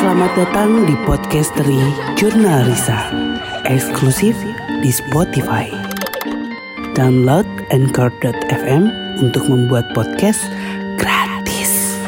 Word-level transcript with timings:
Selamat 0.00 0.32
datang 0.32 0.88
di 0.88 0.96
Podcastery 1.04 1.76
Jurnal 2.16 2.64
Risa 2.64 3.12
Eksklusif 3.68 4.32
di 4.80 4.88
Spotify. 4.88 5.68
Download 6.96 7.44
Anchor.fm 7.68 8.88
untuk 9.20 9.44
membuat 9.44 9.84
podcast 9.92 10.40
gratis. 10.96 12.00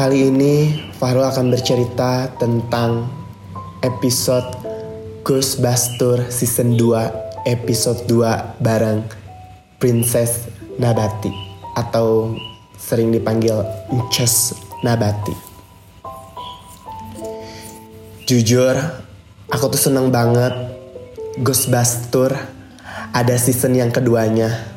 Kali 0.00 0.32
ini 0.32 0.80
Fahrul 0.96 1.28
akan 1.28 1.52
bercerita 1.52 2.32
tentang 2.40 3.12
episode 3.84 4.48
Ghostbuster 5.28 6.24
Season 6.32 6.80
2 6.80 7.52
Episode 7.52 8.08
2 8.08 8.64
bareng 8.64 9.04
Princess 9.76 10.48
Nabati 10.80 11.28
Atau 11.76 12.32
sering 12.82 13.14
dipanggil 13.14 13.62
Ncus 13.94 14.58
Nabati 14.82 15.34
Jujur, 18.26 18.74
aku 19.46 19.64
tuh 19.70 19.78
seneng 19.78 20.10
banget 20.10 20.50
Ghostbuster 21.38 22.34
ada 23.14 23.34
season 23.38 23.78
yang 23.78 23.94
keduanya 23.94 24.72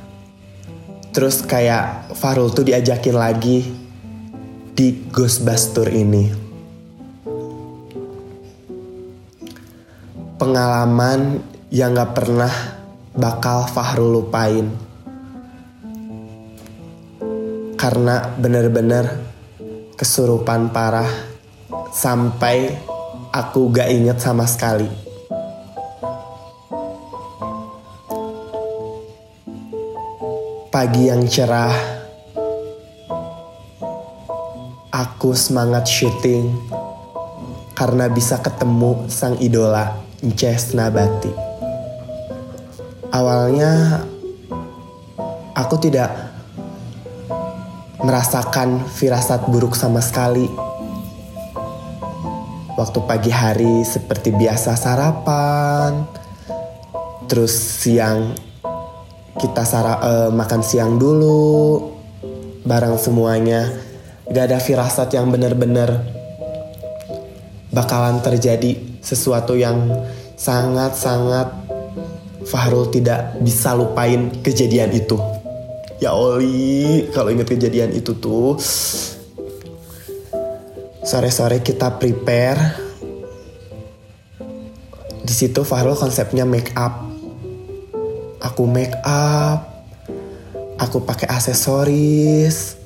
Terus 1.16 1.40
kayak 1.48 2.12
Farul 2.12 2.52
tuh 2.52 2.68
diajakin 2.68 3.16
lagi 3.16 3.64
di 4.76 5.08
Ghostbuster 5.08 5.88
ini. 5.88 6.28
Pengalaman 10.36 11.40
yang 11.72 11.96
gak 11.96 12.20
pernah 12.20 12.52
bakal 13.16 13.64
Fahrul 13.72 14.20
lupain. 14.20 14.68
Karena 17.86 18.34
bener-bener 18.34 19.06
kesurupan 19.94 20.74
parah 20.74 21.06
sampai 21.94 22.74
aku 23.30 23.70
gak 23.70 23.94
inget 23.94 24.18
sama 24.18 24.50
sekali. 24.50 24.90
Pagi 30.74 31.14
yang 31.14 31.30
cerah 31.30 31.78
Aku 34.90 35.38
semangat 35.38 35.86
syuting 35.86 36.58
karena 37.78 38.10
bisa 38.10 38.42
ketemu 38.42 39.06
sang 39.14 39.38
idola 39.38 39.94
Inces 40.26 40.74
Nabati. 40.74 41.30
Awalnya 43.14 44.02
aku 45.54 45.78
tidak 45.78 46.25
merasakan 48.06 48.86
firasat 48.86 49.50
buruk 49.50 49.74
sama 49.74 50.00
sekali. 50.00 50.46
Waktu 52.78 53.00
pagi 53.10 53.32
hari 53.34 53.82
seperti 53.82 54.30
biasa 54.30 54.78
sarapan, 54.78 56.06
terus 57.26 57.52
siang 57.52 58.38
kita 59.36 59.66
sara 59.68 60.00
uh, 60.00 60.30
makan 60.32 60.62
siang 60.64 60.96
dulu 60.96 61.82
bareng 62.64 62.96
semuanya 62.96 63.68
gak 64.32 64.48
ada 64.48 64.60
firasat 64.64 65.12
yang 65.12 65.28
bener-bener 65.28 66.02
bakalan 67.76 68.24
terjadi 68.24 68.80
sesuatu 69.04 69.60
yang 69.60 69.92
sangat-sangat 70.40 71.66
Fahrul 72.46 72.94
tidak 72.94 73.42
bisa 73.42 73.74
lupain 73.74 74.30
kejadian 74.46 74.94
itu. 74.94 75.18
Ya 76.04 76.12
Oli, 76.12 77.08
kalau 77.16 77.32
inget 77.32 77.48
kejadian 77.48 77.96
itu 77.96 78.16
tuh 78.20 78.60
sore-sore 81.06 81.64
kita 81.64 81.96
prepare. 81.96 82.76
Di 85.26 85.34
situ 85.34 85.64
Fahrul 85.64 85.96
konsepnya 85.96 86.44
make 86.44 86.76
up. 86.76 87.08
Aku 88.44 88.70
make 88.70 88.94
up, 89.02 89.88
aku 90.78 91.02
pakai 91.02 91.26
aksesoris, 91.26 92.78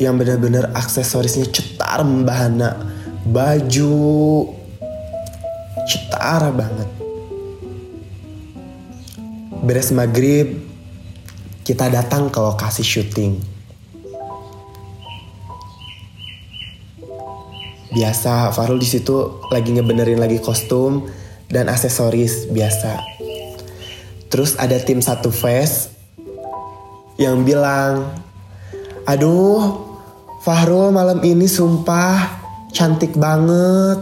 yang 0.00 0.16
benar-benar 0.16 0.72
aksesorisnya 0.72 1.44
cetar 1.52 2.00
membahana 2.00 2.72
baju 3.28 4.48
cetar 5.84 6.48
banget 6.56 6.99
beres 9.60 9.92
maghrib 9.92 10.58
kita 11.62 11.92
datang 11.92 12.32
ke 12.32 12.38
lokasi 12.40 12.82
syuting 12.82 13.38
biasa 17.90 18.54
Farul 18.54 18.78
di 18.78 18.88
situ 18.88 19.42
lagi 19.50 19.74
ngebenerin 19.74 20.18
lagi 20.18 20.38
kostum 20.38 21.06
dan 21.50 21.68
aksesoris 21.68 22.48
biasa 22.50 23.00
terus 24.30 24.54
ada 24.56 24.78
tim 24.80 25.04
satu 25.04 25.28
face 25.28 25.90
yang 27.20 27.44
bilang 27.44 28.10
aduh 29.04 29.90
Fahrul 30.40 30.88
malam 30.88 31.20
ini 31.20 31.44
sumpah 31.44 32.40
cantik 32.72 33.12
banget. 33.12 34.00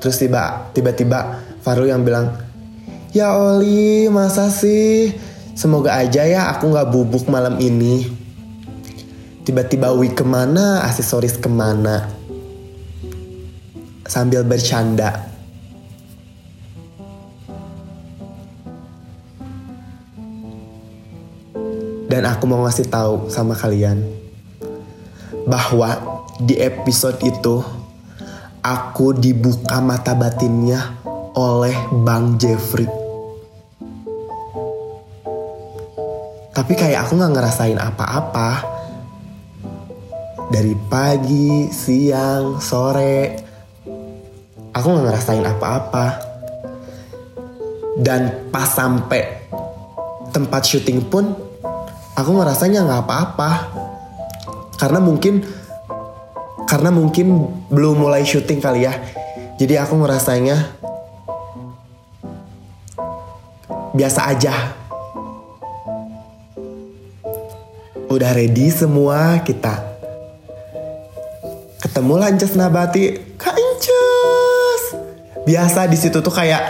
Terus 0.00 0.16
tiba 0.16 0.72
tiba-tiba 0.72 1.44
Fahrul 1.60 1.92
yang 1.92 2.00
bilang, 2.08 2.32
ya 3.10 3.34
Oli 3.34 4.06
masa 4.10 4.50
sih? 4.50 5.14
Semoga 5.58 5.98
aja 5.98 6.24
ya 6.24 6.48
aku 6.54 6.70
nggak 6.70 6.88
bubuk 6.88 7.26
malam 7.26 7.58
ini. 7.58 8.06
Tiba-tiba 9.44 9.90
Wi 9.96 10.14
ke 10.14 10.22
mana, 10.22 10.84
aksesoris 10.86 11.36
ke 11.40 11.50
mana. 11.50 12.06
Sambil 14.06 14.46
bercanda. 14.46 15.26
Dan 22.10 22.26
aku 22.26 22.44
mau 22.50 22.66
ngasih 22.66 22.90
tahu 22.90 23.30
sama 23.30 23.54
kalian 23.54 24.02
bahwa 25.46 25.94
di 26.42 26.58
episode 26.58 27.22
itu 27.22 27.62
aku 28.60 29.14
dibuka 29.14 29.78
mata 29.78 30.12
batinnya 30.12 31.00
oleh 31.38 31.74
Bang 32.02 32.34
Jeffrey. 32.36 32.99
Tapi 36.50 36.72
kayak 36.74 37.06
aku 37.06 37.18
nggak 37.18 37.32
ngerasain 37.34 37.78
apa-apa. 37.78 38.50
Dari 40.50 40.74
pagi, 40.90 41.70
siang, 41.70 42.58
sore, 42.58 43.38
aku 44.74 44.86
nggak 44.90 45.06
ngerasain 45.06 45.46
apa-apa. 45.46 46.06
Dan 48.00 48.50
pas 48.50 48.66
sampai 48.66 49.46
tempat 50.34 50.62
syuting 50.66 51.06
pun, 51.06 51.30
aku 52.20 52.30
ngerasanya 52.36 52.84
nggak 52.84 53.02
apa-apa 53.06 53.50
karena 54.80 55.00
mungkin 55.00 55.44
karena 56.64 56.88
mungkin 56.88 57.48
belum 57.68 58.00
mulai 58.00 58.24
syuting 58.24 58.64
kali 58.64 58.88
ya 58.88 58.96
jadi 59.60 59.84
aku 59.84 60.00
ngerasanya 60.00 60.56
biasa 63.92 64.20
aja 64.32 64.79
udah 68.20 68.36
ready 68.36 68.68
semua 68.68 69.40
kita? 69.40 69.80
Ketemu 71.80 72.20
lances 72.20 72.52
nabati. 72.52 73.16
Kak 73.40 73.56
Inces 73.56 74.82
biasa 75.48 75.88
di 75.88 75.96
situ 75.96 76.20
tuh 76.20 76.28
kayak 76.28 76.60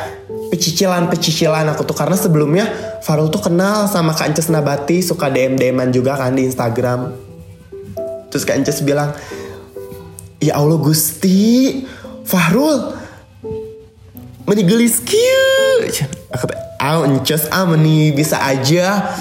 pecicilan-pecicilan 0.54 1.66
aku 1.74 1.82
tuh. 1.82 1.98
Karena 1.98 2.14
sebelumnya 2.14 2.70
Farul 3.02 3.34
tuh 3.34 3.42
kenal 3.42 3.90
sama 3.90 4.14
Kak 4.14 4.30
Inces 4.30 4.46
Nabati. 4.46 5.02
Suka 5.02 5.26
DM 5.26 5.58
DMan 5.58 5.90
juga 5.90 6.14
kan 6.14 6.38
di 6.38 6.46
Instagram. 6.46 7.18
Terus 8.30 8.46
Kak 8.46 8.54
Inces 8.54 8.86
bilang 8.86 9.10
ya 10.38 10.54
Allah 10.54 10.78
Gusti 10.78 11.82
Fahrul 12.30 12.94
menigelis 14.46 15.02
kieu. 15.02 15.90
Aku 16.30 16.46
ah 16.78 17.02
Inces 17.10 17.50
ah 17.50 17.66
meni 17.66 18.14
bisa 18.14 18.38
aja 18.38 19.18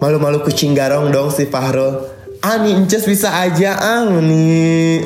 malu-malu 0.00 0.44
kucing 0.44 0.76
garong 0.76 1.08
dong 1.08 1.32
si 1.32 1.48
Fahrul. 1.48 2.04
Ah 2.44 2.60
nih 2.60 2.76
Inces 2.76 3.08
bisa 3.08 3.32
aja 3.32 3.80
ah 3.80 4.04
meni 4.06 5.02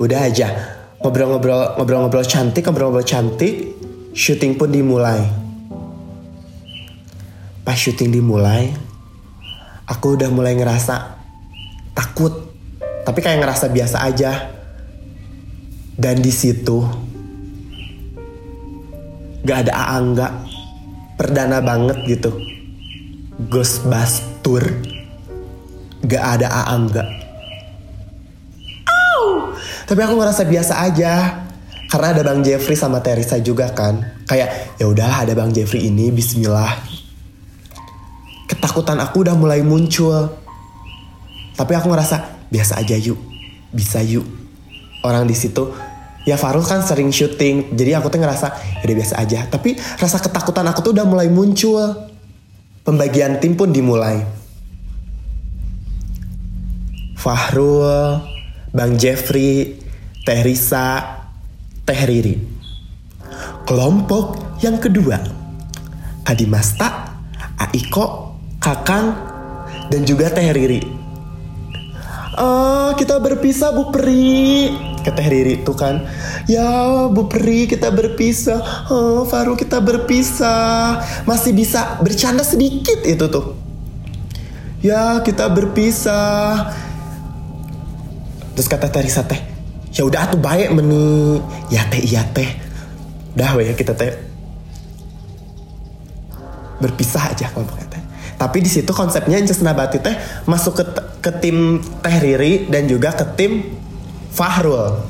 udah 0.00 0.20
aja. 0.24 0.48
Ngobrol-ngobrol 1.00 1.80
ngobrol-ngobrol 1.80 2.24
cantik 2.24 2.64
ngobrol-ngobrol 2.64 3.04
cantik 3.04 3.74
syuting 4.14 4.56
pun 4.56 4.70
dimulai. 4.70 5.20
Pas 7.66 7.76
syuting 7.76 8.14
dimulai 8.14 8.72
aku 9.90 10.16
udah 10.16 10.30
mulai 10.30 10.54
ngerasa 10.56 11.18
takut. 11.92 12.52
Tapi 13.04 13.18
kayak 13.20 13.42
ngerasa 13.42 13.66
biasa 13.68 13.96
aja. 14.06 14.32
Dan 16.00 16.24
di 16.24 16.32
situ 16.32 16.80
gak 19.44 19.68
ada 19.68 19.72
Aangga 19.76 20.28
perdana 21.20 21.60
banget 21.60 22.00
gitu 22.08 22.32
Ghostbuster 23.52 24.64
gak 26.04 26.24
ada 26.40 26.48
Aangga. 26.48 27.04
Au! 28.88 29.52
Tapi 29.84 30.00
aku 30.00 30.16
ngerasa 30.16 30.48
biasa 30.48 30.80
aja. 30.80 31.12
Karena 31.90 32.14
ada 32.14 32.22
Bang 32.22 32.44
Jeffrey 32.44 32.78
sama 32.78 33.02
Teresa 33.02 33.40
juga 33.40 33.72
kan. 33.72 34.00
Kayak 34.28 34.76
ya 34.78 34.86
udah 34.86 35.24
ada 35.26 35.32
Bang 35.32 35.50
Jeffrey 35.56 35.88
ini 35.88 36.12
bismillah. 36.12 36.78
Ketakutan 38.46 39.00
aku 39.00 39.24
udah 39.24 39.34
mulai 39.34 39.64
muncul. 39.64 40.36
Tapi 41.56 41.72
aku 41.74 41.88
ngerasa 41.90 42.48
biasa 42.52 42.78
aja 42.78 42.94
yuk. 42.94 43.18
Bisa 43.72 44.04
yuk. 44.04 44.28
Orang 45.00 45.24
di 45.26 45.34
situ 45.34 45.72
ya 46.24 46.36
Farul 46.36 46.64
kan 46.64 46.84
sering 46.84 47.12
syuting. 47.12 47.72
Jadi 47.76 47.90
aku 47.96 48.12
tuh 48.12 48.20
ngerasa 48.20 48.46
ya 48.80 48.84
udah 48.84 48.96
biasa 48.96 49.14
aja. 49.20 49.40
Tapi 49.48 49.76
rasa 49.76 50.20
ketakutan 50.20 50.66
aku 50.68 50.80
tuh 50.84 50.92
udah 50.96 51.06
mulai 51.06 51.28
muncul. 51.32 52.08
Pembagian 52.84 53.38
tim 53.38 53.54
pun 53.56 53.70
dimulai. 53.70 54.24
Fahrul, 57.20 58.24
Bang 58.72 58.96
Jeffrey, 58.96 59.76
Teh 60.24 60.40
Risa, 60.40 61.20
Teh 61.84 62.00
Riri. 62.08 62.32
Kelompok 63.68 64.56
yang 64.64 64.80
kedua, 64.80 65.20
Kadimasta, 66.24 67.20
Aiko, 67.60 68.40
Kakang, 68.56 69.12
dan 69.92 70.00
juga 70.08 70.32
Teh 70.32 70.48
Riri. 70.48 70.80
Ah, 72.40 72.96
kita 72.96 73.20
berpisah 73.20 73.76
Bu 73.76 73.92
Peri. 73.92 74.89
Ke 75.00 75.10
Teh 75.12 75.26
Riri 75.26 75.64
tuh 75.64 75.76
kan. 75.76 76.04
Ya 76.44 77.08
Bu 77.08 77.26
Peri 77.26 77.66
kita 77.66 77.88
berpisah. 77.88 78.88
Oh, 78.92 79.24
Faru 79.24 79.56
kita 79.56 79.80
berpisah. 79.80 81.00
Masih 81.24 81.56
bisa 81.56 81.98
bercanda 82.04 82.44
sedikit 82.44 83.02
itu 83.04 83.24
tuh. 83.28 83.56
Ya 84.84 85.20
kita 85.24 85.48
berpisah. 85.48 86.72
Terus 88.56 88.68
kata 88.68 88.92
Teh 88.92 89.00
Risa 89.00 89.24
teh, 89.24 89.40
ya 89.90 90.06
udah 90.06 90.30
tuh 90.30 90.40
baik 90.40 90.70
meni 90.74 91.42
ya 91.70 91.82
teh 91.90 92.02
iya 92.02 92.22
teh 92.30 92.46
udah 93.34 93.58
ya 93.62 93.74
kita 93.74 93.94
teh 93.94 94.10
berpisah 96.78 97.34
aja 97.34 97.50
kelompoknya 97.50 97.86
teh 97.90 98.02
tapi 98.38 98.64
di 98.64 98.70
situ 98.70 98.90
konsepnya 98.94 99.36
Inces 99.36 99.60
Nabati 99.60 99.98
teh 100.00 100.16
masuk 100.46 100.80
ke, 100.80 100.84
ke 101.20 101.30
tim 101.42 101.82
Teh 102.00 102.16
Riri 102.22 102.70
dan 102.72 102.88
juga 102.88 103.12
ke 103.12 103.26
tim 103.36 103.76
Fahrul 104.30 105.02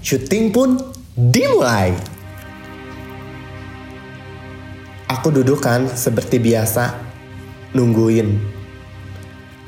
syuting 0.00 0.50
pun 0.50 0.80
dimulai 1.14 1.92
aku 5.10 5.28
duduk 5.30 5.60
kan 5.60 5.86
seperti 5.90 6.40
biasa 6.40 6.96
nungguin 7.76 8.58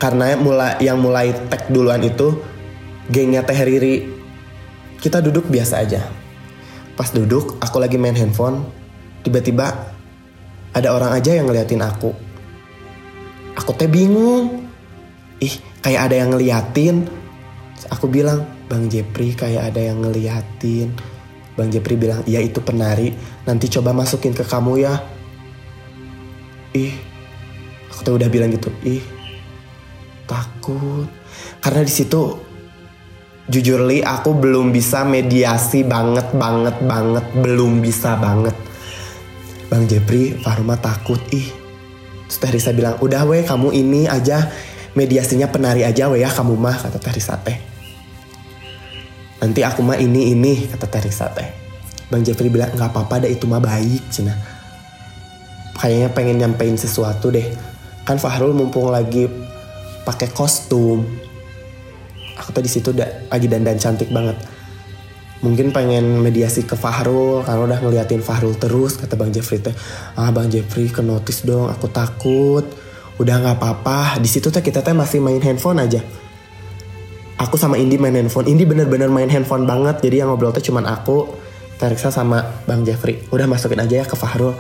karena 0.01 0.33
mulai 0.41 0.81
yang 0.81 0.97
mulai 0.97 1.37
tag 1.53 1.69
duluan 1.69 2.01
itu 2.01 2.41
gengnya 3.13 3.45
Teh 3.45 3.61
Riri. 3.61 4.09
Kita 4.97 5.21
duduk 5.21 5.53
biasa 5.53 5.85
aja. 5.85 6.09
Pas 6.97 7.13
duduk, 7.13 7.61
aku 7.61 7.77
lagi 7.77 8.01
main 8.01 8.17
handphone. 8.17 8.65
Tiba-tiba 9.21 9.93
ada 10.73 10.89
orang 10.97 11.13
aja 11.13 11.37
yang 11.37 11.53
ngeliatin 11.53 11.85
aku. 11.85 12.17
Aku 13.61 13.77
teh 13.77 13.91
bingung. 13.91 14.65
Ih, 15.41 15.61
kayak 15.85 16.09
ada 16.09 16.17
yang 16.17 16.33
ngeliatin. 16.33 17.05
Aku 17.89 18.13
bilang, 18.13 18.45
Bang 18.69 18.93
Jepri 18.93 19.33
kayak 19.33 19.73
ada 19.73 19.81
yang 19.81 20.05
ngeliatin. 20.05 20.93
Bang 21.57 21.73
Jepri 21.73 21.97
bilang, 21.97 22.21
iya 22.29 22.45
itu 22.45 22.61
penari. 22.61 23.17
Nanti 23.49 23.73
coba 23.73 23.97
masukin 23.97 24.37
ke 24.37 24.45
kamu 24.45 24.85
ya. 24.85 25.01
Ih, 26.77 26.95
aku 27.89 28.01
tuh 28.05 28.15
udah 28.21 28.29
bilang 28.29 28.53
gitu. 28.53 28.69
Ih, 28.85 29.01
takut. 30.29 31.09
Karena 31.65 31.81
di 31.81 31.93
situ 31.93 32.51
jujur 33.51 33.83
li 33.83 33.99
aku 33.99 34.39
belum 34.39 34.71
bisa 34.71 35.03
mediasi 35.03 35.83
banget 35.83 36.31
banget 36.39 36.79
banget 36.87 37.27
belum 37.35 37.83
bisa 37.83 38.15
banget 38.15 38.55
Bang 39.67 39.91
Jepri 39.91 40.39
Farma 40.39 40.79
takut 40.79 41.19
ih 41.35 41.51
Terus 42.31 42.47
Risa 42.55 42.71
bilang 42.71 42.95
udah 43.03 43.27
weh 43.27 43.43
kamu 43.43 43.75
ini 43.75 44.07
aja 44.07 44.47
mediasinya 44.95 45.51
penari 45.51 45.83
aja 45.83 46.07
weh 46.07 46.23
ya 46.23 46.31
kamu 46.31 46.55
mah 46.55 46.79
kata 46.79 47.03
Teh 47.03 47.11
Risa 47.11 47.35
teh 47.43 47.70
nanti 49.41 49.61
aku 49.65 49.81
mah 49.81 49.97
ini 49.97 50.37
ini 50.37 50.69
kata 50.69 50.87
Teh 50.87 51.01
Risa 51.01 51.33
teh 51.33 51.61
Bang 52.11 52.27
Jeffrey 52.27 52.51
bilang 52.51 52.75
nggak 52.75 52.91
apa-apa 52.91 53.23
deh 53.23 53.31
itu 53.31 53.47
mah 53.47 53.63
baik 53.63 54.11
cina. 54.11 54.35
Kayaknya 55.79 56.09
pengen 56.11 56.37
nyampein 56.43 56.75
sesuatu 56.75 57.31
deh. 57.31 57.47
Kan 58.03 58.19
Fahrul 58.19 58.51
mumpung 58.51 58.91
lagi 58.91 59.31
pakai 60.03 60.27
kostum. 60.35 61.07
Aku 62.35 62.51
tuh 62.51 62.67
di 62.67 62.69
situ 62.69 62.91
lagi 63.31 63.47
dandan 63.47 63.79
cantik 63.79 64.11
banget. 64.11 64.35
Mungkin 65.41 65.71
pengen 65.71 66.19
mediasi 66.21 66.67
ke 66.67 66.75
Fahrul 66.75 67.47
karena 67.47 67.63
udah 67.65 67.79
ngeliatin 67.79 68.27
Fahrul 68.27 68.59
terus 68.59 68.99
kata 68.99 69.15
Bang 69.15 69.31
Jeffrey 69.31 69.63
teh. 69.63 69.73
Ah 70.19 70.35
Bang 70.35 70.51
Jeffrey 70.51 70.91
ke 70.91 71.07
notice 71.07 71.47
dong 71.47 71.71
aku 71.71 71.87
takut. 71.95 72.67
Udah 73.23 73.39
nggak 73.39 73.55
apa-apa. 73.63 74.19
Di 74.19 74.27
situ 74.27 74.51
teh 74.51 74.67
kita 74.67 74.83
teh 74.83 74.93
masih 74.93 75.23
main 75.23 75.39
handphone 75.39 75.79
aja 75.79 76.03
aku 77.41 77.57
sama 77.57 77.81
Indi 77.81 77.97
main 77.97 78.13
handphone. 78.13 78.45
Indi 78.53 78.69
bener-bener 78.69 79.09
main 79.09 79.33
handphone 79.33 79.65
banget. 79.65 80.05
Jadi 80.05 80.21
yang 80.21 80.29
ngobrol 80.29 80.53
teh 80.53 80.61
cuman 80.61 80.85
aku 80.85 81.49
Teriksa 81.81 82.13
sama 82.13 82.61
Bang 82.69 82.85
Jeffrey. 82.85 83.25
Udah 83.33 83.49
masukin 83.49 83.81
aja 83.81 84.05
ya 84.05 84.07
ke 84.07 84.13
Fahrul. 84.13 84.53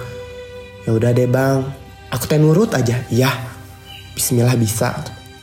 Ya 0.89 0.97
udah 0.97 1.13
deh 1.13 1.29
Bang. 1.29 1.69
Aku 2.09 2.25
teh 2.25 2.41
nurut 2.41 2.73
aja. 2.73 3.05
Ya 3.13 3.31
Bismillah 4.17 4.57
bisa. 4.57 4.97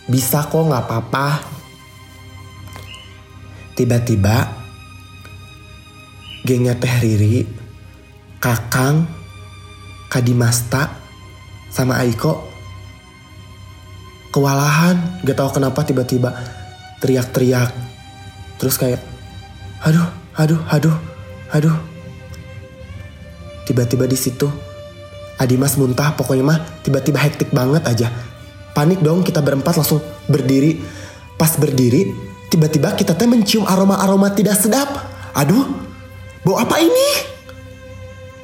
Bisa 0.09 0.41
kok 0.49 0.57
nggak 0.57 0.89
apa-apa. 0.89 1.27
Tiba-tiba 3.77 4.57
gengnya 6.41 6.73
Teh 6.73 6.95
Riri, 6.97 7.45
Kakang, 8.41 9.05
Kadimasta, 10.09 10.97
sama 11.69 12.01
Aiko 12.01 12.41
kewalahan. 14.33 15.21
Gak 15.21 15.37
tahu 15.37 15.61
kenapa 15.61 15.85
tiba-tiba 15.85 16.56
teriak-teriak. 17.03 17.71
Terus 18.57 18.75
kayak, 18.77 19.01
aduh, 19.85 20.07
aduh, 20.37 20.61
aduh, 20.71 20.97
aduh. 21.53 21.77
Tiba-tiba 23.67 24.07
di 24.07 24.15
situ 24.15 24.47
Adimas 25.37 25.77
muntah 25.77 26.17
pokoknya 26.17 26.41
mah 26.41 26.59
tiba-tiba 26.81 27.21
hektik 27.21 27.53
banget 27.53 27.85
aja. 27.85 28.09
Panik 28.73 29.05
dong 29.05 29.21
kita 29.21 29.37
berempat 29.45 29.77
langsung 29.77 30.01
berdiri. 30.25 30.81
Pas 31.37 31.53
berdiri 31.61 32.09
tiba-tiba 32.49 32.97
kita 32.97 33.13
teh 33.13 33.29
mencium 33.29 33.69
aroma-aroma 33.69 34.33
tidak 34.33 34.57
sedap. 34.57 34.89
Aduh, 35.37 35.69
bau 36.41 36.57
apa 36.57 36.81
ini? 36.81 37.09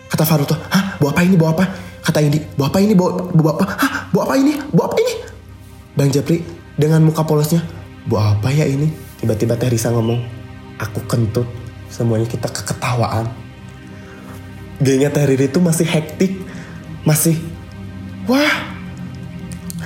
Kata 0.06 0.22
Faru 0.30 0.46
tuh, 0.46 0.62
hah, 0.70 1.02
bau 1.02 1.10
apa 1.10 1.26
ini, 1.26 1.34
bau 1.34 1.50
apa? 1.50 1.66
Kata 2.06 2.22
Indi, 2.22 2.38
bau 2.54 2.70
apa 2.70 2.78
ini, 2.78 2.94
bau, 2.94 3.34
bau 3.34 3.58
apa? 3.58 3.66
Hah, 3.66 3.94
bau 4.14 4.30
apa 4.30 4.38
ini, 4.38 4.54
bau 4.70 4.86
apa 4.86 5.02
ini? 5.02 5.14
Bang 5.98 6.14
Japri 6.14 6.46
dengan 6.78 7.02
muka 7.02 7.26
polosnya, 7.26 7.66
bau 8.08 8.36
apa 8.36 8.52
ya 8.52 8.68
ini? 8.68 8.92
Tiba-tiba 9.20 9.56
Teh 9.56 9.72
Risa 9.72 9.92
ngomong, 9.92 10.20
aku 10.80 11.00
kentut. 11.08 11.48
Semuanya 11.88 12.28
kita 12.28 12.50
keketawaan. 12.50 13.30
Gengnya 14.84 15.14
Teh 15.14 15.24
Riri 15.24 15.48
itu 15.48 15.64
masih 15.64 15.88
hektik, 15.88 16.44
masih, 17.08 17.40
wah, 18.28 18.74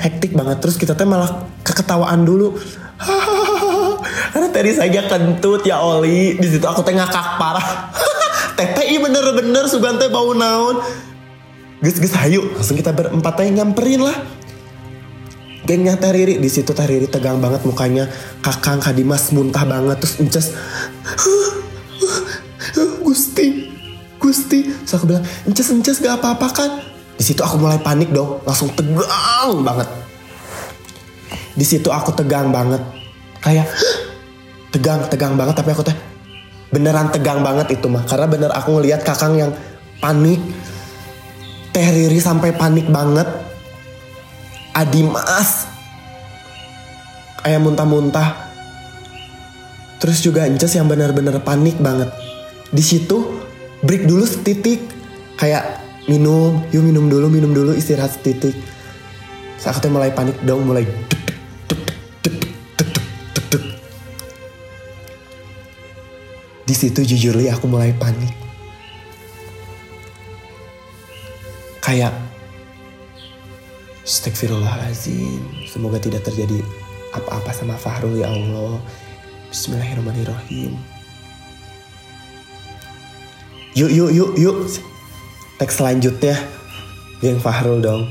hektik 0.01 0.33
banget. 0.33 0.57
Terus 0.63 0.79
kita 0.79 0.97
teh 0.97 1.05
malah 1.05 1.45
keketawaan 1.61 2.25
dulu. 2.25 2.57
Karena 4.33 4.47
tadi 4.49 4.73
saya 4.73 4.89
kentut 5.05 5.61
ya 5.67 5.81
Oli. 5.83 6.37
Di 6.39 6.47
situ 6.47 6.65
aku 6.65 6.81
teh 6.81 6.95
ngakak 6.95 7.37
parah. 7.37 7.93
TTI 8.57 8.97
bener-bener 8.97 9.69
sugan 9.69 10.01
teh 10.01 10.09
bau 10.09 10.33
naon. 10.33 10.81
Gus 11.77 12.01
gus 12.01 12.13
hayu 12.17 12.41
langsung 12.57 12.73
kita 12.73 12.89
berempat 12.89 13.37
teh 13.37 13.53
nyamperin 13.53 14.01
lah. 14.01 14.17
Gengnya 15.67 15.99
Teh 15.99 16.15
Riri 16.15 16.39
di 16.39 16.47
situ 16.47 16.71
Teh 16.71 16.87
Riri 16.87 17.11
tegang 17.11 17.43
banget 17.43 17.67
mukanya. 17.67 18.07
Kakang 18.39 18.79
Kadimas 18.79 19.35
muntah 19.35 19.67
banget 19.67 19.99
terus 19.99 20.15
ences. 20.23 20.55
Gusti, 23.03 23.75
Gusti. 24.15 24.59
Terus 24.63 24.93
aku 24.95 25.05
bilang, 25.11 25.27
ences 25.43 25.67
ences 25.75 25.99
gak 25.99 26.23
apa-apa 26.23 26.47
kan? 26.55 26.71
Di 27.19 27.23
situ 27.27 27.43
aku 27.43 27.59
mulai 27.59 27.81
panik 27.83 28.15
dong, 28.15 28.39
langsung 28.47 28.71
tegang 28.71 29.59
banget. 29.65 29.89
Di 31.57 31.65
situ 31.65 31.89
aku 31.91 32.15
tegang 32.15 32.53
banget, 32.53 32.79
kayak 33.41 33.67
tegang 34.71 35.01
tegang 35.09 35.33
banget 35.33 35.55
tapi 35.57 35.73
aku 35.73 35.81
teh 35.81 35.97
beneran 36.69 37.07
tegang 37.09 37.39
banget 37.41 37.79
itu 37.79 37.87
mah 37.87 38.03
karena 38.03 38.27
bener 38.27 38.51
aku 38.51 38.77
ngelihat 38.77 39.01
kakang 39.01 39.39
yang 39.39 39.51
panik 40.03 40.37
teh 41.71 41.87
Riri 41.87 42.19
sampai 42.19 42.51
panik 42.53 42.85
banget 42.91 43.25
Adimas 44.77 45.65
kayak 47.41 47.65
muntah-muntah. 47.65 48.45
Terus 49.97 50.21
juga 50.21 50.45
Inces 50.45 50.77
yang 50.77 50.85
bener-bener 50.85 51.41
panik 51.41 51.81
banget. 51.81 52.13
Di 52.69 52.85
situ 52.85 53.41
break 53.81 54.05
dulu 54.05 54.21
setitik. 54.29 54.85
Kayak 55.37 55.81
minum 56.05 56.61
yuk 56.69 56.85
minum 56.85 57.09
dulu 57.09 57.25
minum 57.33 57.57
dulu 57.57 57.73
istirahat 57.73 58.13
setitik. 58.13 58.53
Aku 59.67 59.83
tuh 59.83 59.91
mulai 59.91 60.13
panik 60.13 60.37
dong, 60.45 60.63
mulai. 60.63 60.87
Di 66.67 66.75
situ 66.75 67.03
jujur 67.03 67.35
li 67.35 67.49
aku 67.49 67.67
mulai 67.67 67.91
panik. 67.97 68.31
Kayak 71.83 72.15
Astagfirullahaladzim 74.07 75.67
Semoga 75.67 75.99
tidak 75.99 76.23
terjadi 76.23 76.63
apa-apa 77.11 77.51
sama 77.51 77.75
Fahrul 77.75 78.23
ya 78.23 78.31
Allah. 78.31 78.79
Bismillahirrahmanirrahim. 79.51 80.79
Yuk 83.75 83.91
yuk 83.91 84.09
yuk 84.15 84.31
yuk. 84.39 84.57
Teks 85.59 85.83
selanjutnya. 85.83 86.39
Yang 87.19 87.43
Fahrul 87.43 87.83
dong. 87.83 88.07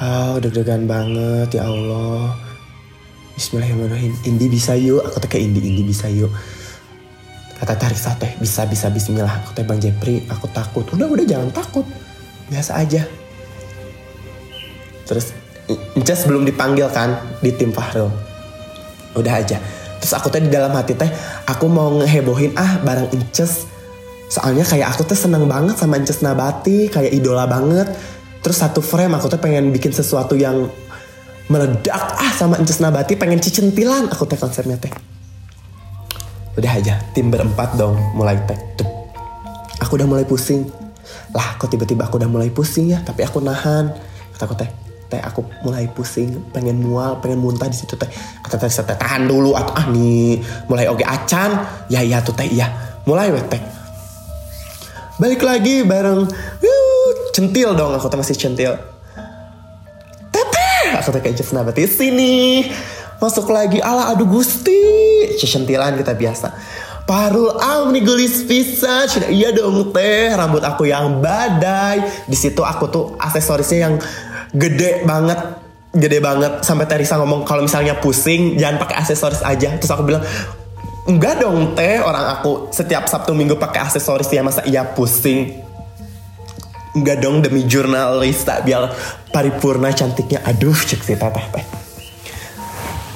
Oh 0.00 0.40
deg-degan 0.40 0.88
banget 0.88 1.60
ya 1.60 1.68
Allah. 1.68 2.32
Bismillahirrahmanirrahim. 3.36 4.16
Indi 4.24 4.48
bisa 4.48 4.72
yuk? 4.72 5.04
Aku 5.04 5.20
teh 5.20 5.28
ke 5.28 5.36
Indi 5.36 5.60
Indi 5.68 5.84
bisa 5.84 6.08
yuk. 6.08 6.32
Kata 7.60 7.76
tarik 7.76 8.00
teh 8.00 8.32
bisa 8.40 8.64
bisa 8.64 8.88
bismillah. 8.88 9.44
Aku 9.44 9.52
teh 9.52 9.68
Bang 9.68 9.84
Jepri 9.84 10.24
aku 10.32 10.48
takut. 10.48 10.88
Udah 10.96 11.12
udah 11.12 11.28
jangan 11.28 11.52
takut. 11.52 11.84
Biasa 12.48 12.80
aja 12.80 13.21
Terus 15.08 15.34
Inces 15.96 16.26
belum 16.26 16.42
dipanggil 16.42 16.90
kan 16.90 17.38
di 17.38 17.54
tim 17.54 17.70
Fahrul. 17.70 18.10
Udah 19.14 19.40
aja. 19.40 19.62
Terus 20.02 20.12
aku 20.18 20.28
teh 20.34 20.42
di 20.42 20.50
dalam 20.50 20.74
hati 20.74 20.98
teh 20.98 21.06
aku 21.46 21.70
mau 21.70 22.02
ngehebohin 22.02 22.58
ah 22.58 22.82
barang 22.82 23.14
Inces. 23.14 23.70
Soalnya 24.26 24.66
kayak 24.66 24.96
aku 24.96 25.06
tuh 25.06 25.14
seneng 25.14 25.46
banget 25.46 25.78
sama 25.78 26.00
Inces 26.00 26.24
Nabati, 26.24 26.90
kayak 26.90 27.14
idola 27.14 27.46
banget. 27.46 27.88
Terus 28.42 28.58
satu 28.58 28.82
frame 28.82 29.14
aku 29.14 29.30
tuh 29.30 29.38
pengen 29.38 29.70
bikin 29.70 29.94
sesuatu 29.94 30.34
yang 30.34 30.66
meledak 31.46 32.02
ah 32.18 32.32
sama 32.34 32.58
Inces 32.58 32.82
Nabati, 32.82 33.14
pengen 33.14 33.38
cicentilan 33.38 34.10
aku 34.10 34.26
teh 34.26 34.40
konsepnya 34.40 34.74
teh. 34.80 34.90
Udah 36.58 36.72
aja, 36.74 37.00
tim 37.16 37.30
berempat 37.32 37.78
dong 37.78 37.96
mulai 38.18 38.36
teh. 38.44 38.58
Tup. 38.76 38.88
Aku 39.80 39.96
udah 39.96 40.08
mulai 40.10 40.26
pusing. 40.26 40.66
Lah 41.32 41.56
kok 41.56 41.70
tiba-tiba 41.70 42.04
aku 42.08 42.18
udah 42.20 42.28
mulai 42.28 42.50
pusing 42.52 42.92
ya, 42.92 43.00
tapi 43.00 43.24
aku 43.24 43.40
nahan. 43.40 43.94
Kata 44.36 44.42
aku 44.48 44.54
teh, 44.58 44.70
teh 45.12 45.20
aku 45.20 45.44
mulai 45.60 45.84
pusing 45.92 46.48
pengen 46.56 46.80
mual 46.80 47.20
pengen 47.20 47.36
muntah 47.36 47.68
di 47.68 47.76
situ 47.76 47.92
teh. 48.00 48.08
Kata 48.40 48.56
teh 48.56 48.72
teh 48.72 48.96
tahan 48.96 49.28
dulu 49.28 49.52
atau 49.52 49.76
ah 49.76 49.84
nih 49.92 50.40
mulai 50.72 50.88
oke 50.88 51.04
acan. 51.04 51.60
Ya 51.92 52.00
ya 52.00 52.24
tuh 52.24 52.32
teh 52.32 52.48
iya. 52.48 52.72
Mulai 53.04 53.28
weh 53.28 53.44
teh. 53.44 53.60
Balik 55.20 55.44
lagi 55.44 55.84
bareng 55.84 56.24
yuh, 56.64 57.10
centil 57.36 57.76
dong 57.76 57.92
aku 57.92 58.08
teh 58.08 58.16
masih 58.16 58.40
centil. 58.40 58.72
Teteh 60.32 60.96
aku 60.96 61.12
teh 61.12 61.20
kayak 61.20 61.36
just 61.36 61.52
nabati 61.52 61.84
sini 61.84 62.72
masuk 63.20 63.52
lagi 63.52 63.84
ala 63.84 64.16
aduh 64.16 64.24
gusti. 64.24 64.80
Centilan 65.36 66.00
kita 66.00 66.16
biasa. 66.16 66.48
Parul 67.02 67.50
am 67.58 67.90
nih 67.90 68.06
gelis 68.06 68.46
pisan 68.46 69.10
iya 69.26 69.50
dong 69.50 69.90
teh 69.90 70.30
rambut 70.32 70.62
aku 70.62 70.86
yang 70.86 71.18
badai. 71.18 72.02
Di 72.30 72.38
situ 72.38 72.62
aku 72.62 72.86
tuh 72.88 73.04
aksesorisnya 73.18 73.78
yang 73.90 73.94
gede 74.52 75.04
banget 75.08 75.62
gede 75.92 76.18
banget. 76.24 76.64
Sampai 76.64 76.88
Teresa 76.88 77.20
ngomong 77.20 77.44
kalau 77.44 77.64
misalnya 77.64 78.00
pusing 78.00 78.56
jangan 78.56 78.80
pakai 78.80 78.96
aksesoris 79.04 79.44
aja. 79.44 79.76
Terus 79.76 79.92
aku 79.92 80.02
bilang 80.08 80.24
enggak 81.04 81.44
dong 81.44 81.76
teh. 81.76 82.00
Orang 82.00 82.24
aku 82.40 82.72
setiap 82.72 83.06
Sabtu 83.06 83.36
Minggu 83.36 83.60
pakai 83.60 83.84
aksesoris 83.84 84.28
ya 84.32 84.40
masa 84.40 84.64
iya 84.64 84.88
pusing? 84.88 85.60
Enggak 86.92 87.24
dong 87.24 87.40
demi 87.40 87.64
jurnalista 87.68 88.60
biar 88.64 88.92
paripurna 89.32 89.92
cantiknya. 89.92 90.40
Aduh 90.48 90.76
cek 90.76 91.00
si 91.04 91.12
teteh 91.16 91.46
teh 91.52 91.64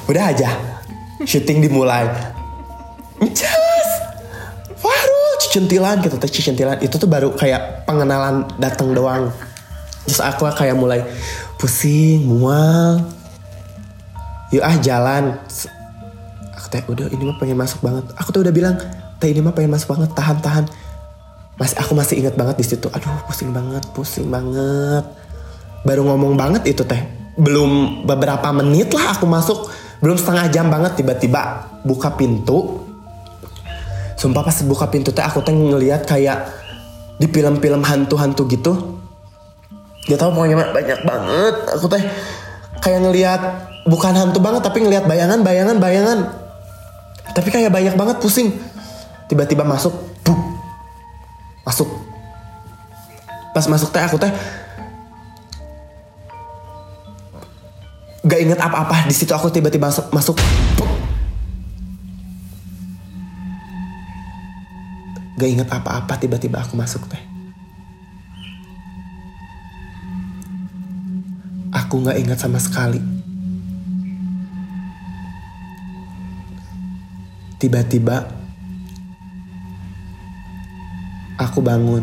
udah 0.07 0.31
aja 0.31 0.51
syuting 1.27 1.67
dimulai. 1.67 2.07
Just 3.27 3.93
Farul 4.77 5.33
cicentilan 5.41 5.99
gitu 6.05 6.21
teh 6.21 6.31
cicentilan 6.31 6.79
itu 6.85 6.95
tuh 6.95 7.09
baru 7.09 7.33
kayak 7.35 7.89
pengenalan 7.89 8.45
datang 8.61 8.93
doang 8.93 9.33
Terus 10.07 10.23
aku 10.23 10.47
kayak 10.47 10.79
mulai 10.79 11.03
pusing, 11.59 12.25
mual. 12.31 13.03
Yuk 14.55 14.63
ah 14.63 14.79
jalan. 14.79 15.35
Aku 16.55 16.67
teh 16.71 16.83
udah 16.87 17.11
ini 17.11 17.23
mah 17.27 17.37
pengen 17.43 17.59
masuk 17.59 17.83
banget. 17.83 18.07
Aku 18.15 18.31
tuh 18.31 18.47
udah 18.47 18.55
bilang, 18.55 18.79
teh 19.19 19.29
ini 19.29 19.43
mah 19.43 19.53
pengen 19.53 19.75
masuk 19.75 19.99
banget, 19.99 20.15
tahan 20.15 20.39
tahan. 20.39 20.65
Mas 21.59 21.73
aku 21.75 21.97
masih 21.97 22.23
inget 22.23 22.39
banget 22.39 22.57
di 22.61 22.65
situ. 22.65 22.87
Aduh 22.93 23.11
pusing 23.27 23.51
banget, 23.51 23.83
pusing 23.93 24.31
banget. 24.31 25.05
Baru 25.83 26.07
ngomong 26.07 26.39
banget 26.39 26.63
itu 26.71 26.87
teh. 26.87 27.03
Belum 27.37 28.03
beberapa 28.07 28.49
menit 28.55 28.95
lah 28.95 29.19
aku 29.19 29.27
masuk. 29.27 29.69
Belum 29.99 30.15
setengah 30.15 30.53
jam 30.53 30.71
banget 30.71 31.01
tiba-tiba 31.01 31.67
buka 31.83 32.15
pintu. 32.15 32.87
Sumpah 34.17 34.45
pas 34.47 34.57
buka 34.65 34.87
pintu 34.89 35.11
teh 35.11 35.25
aku 35.25 35.43
teh 35.43 35.53
ngeliat 35.53 36.05
kayak 36.05 36.49
di 37.17 37.27
film-film 37.29 37.81
hantu-hantu 37.81 38.45
gitu 38.49 38.96
Gak 40.07 40.19
tau 40.23 40.31
pokoknya 40.31 40.71
banyak 40.71 41.01
banget. 41.03 41.55
Aku 41.75 41.91
teh 41.91 42.03
kayak 42.79 43.01
ngelihat 43.03 43.41
bukan 43.91 44.15
hantu 44.15 44.39
banget 44.39 44.63
tapi 44.63 44.87
ngelihat 44.87 45.11
bayangan, 45.11 45.43
bayangan, 45.43 45.77
bayangan. 45.83 46.19
Tapi 47.35 47.49
kayak 47.51 47.75
banyak 47.75 47.95
banget 47.99 48.17
pusing. 48.23 48.55
Tiba-tiba 49.27 49.67
masuk, 49.67 49.93
buk, 50.23 50.39
masuk. 51.67 51.91
Pas 53.51 53.67
masuk 53.67 53.91
teh 53.91 54.03
aku 54.03 54.15
teh 54.17 54.31
gak 58.27 58.43
inget 58.43 58.59
apa-apa 58.59 59.07
di 59.07 59.15
situ 59.15 59.31
aku 59.31 59.51
tiba-tiba 59.55 59.87
masuk, 59.87 60.11
masuk 60.11 60.37
gak 65.39 65.51
inget 65.51 65.69
apa-apa 65.71 66.19
tiba-tiba 66.19 66.59
aku 66.59 66.75
masuk 66.75 67.07
teh 67.07 67.36
Aku 71.87 72.03
gak 72.03 72.19
ingat 72.19 72.43
sama 72.43 72.59
sekali. 72.59 72.99
Tiba-tiba 77.63 78.27
aku 81.39 81.63
bangun. 81.63 82.03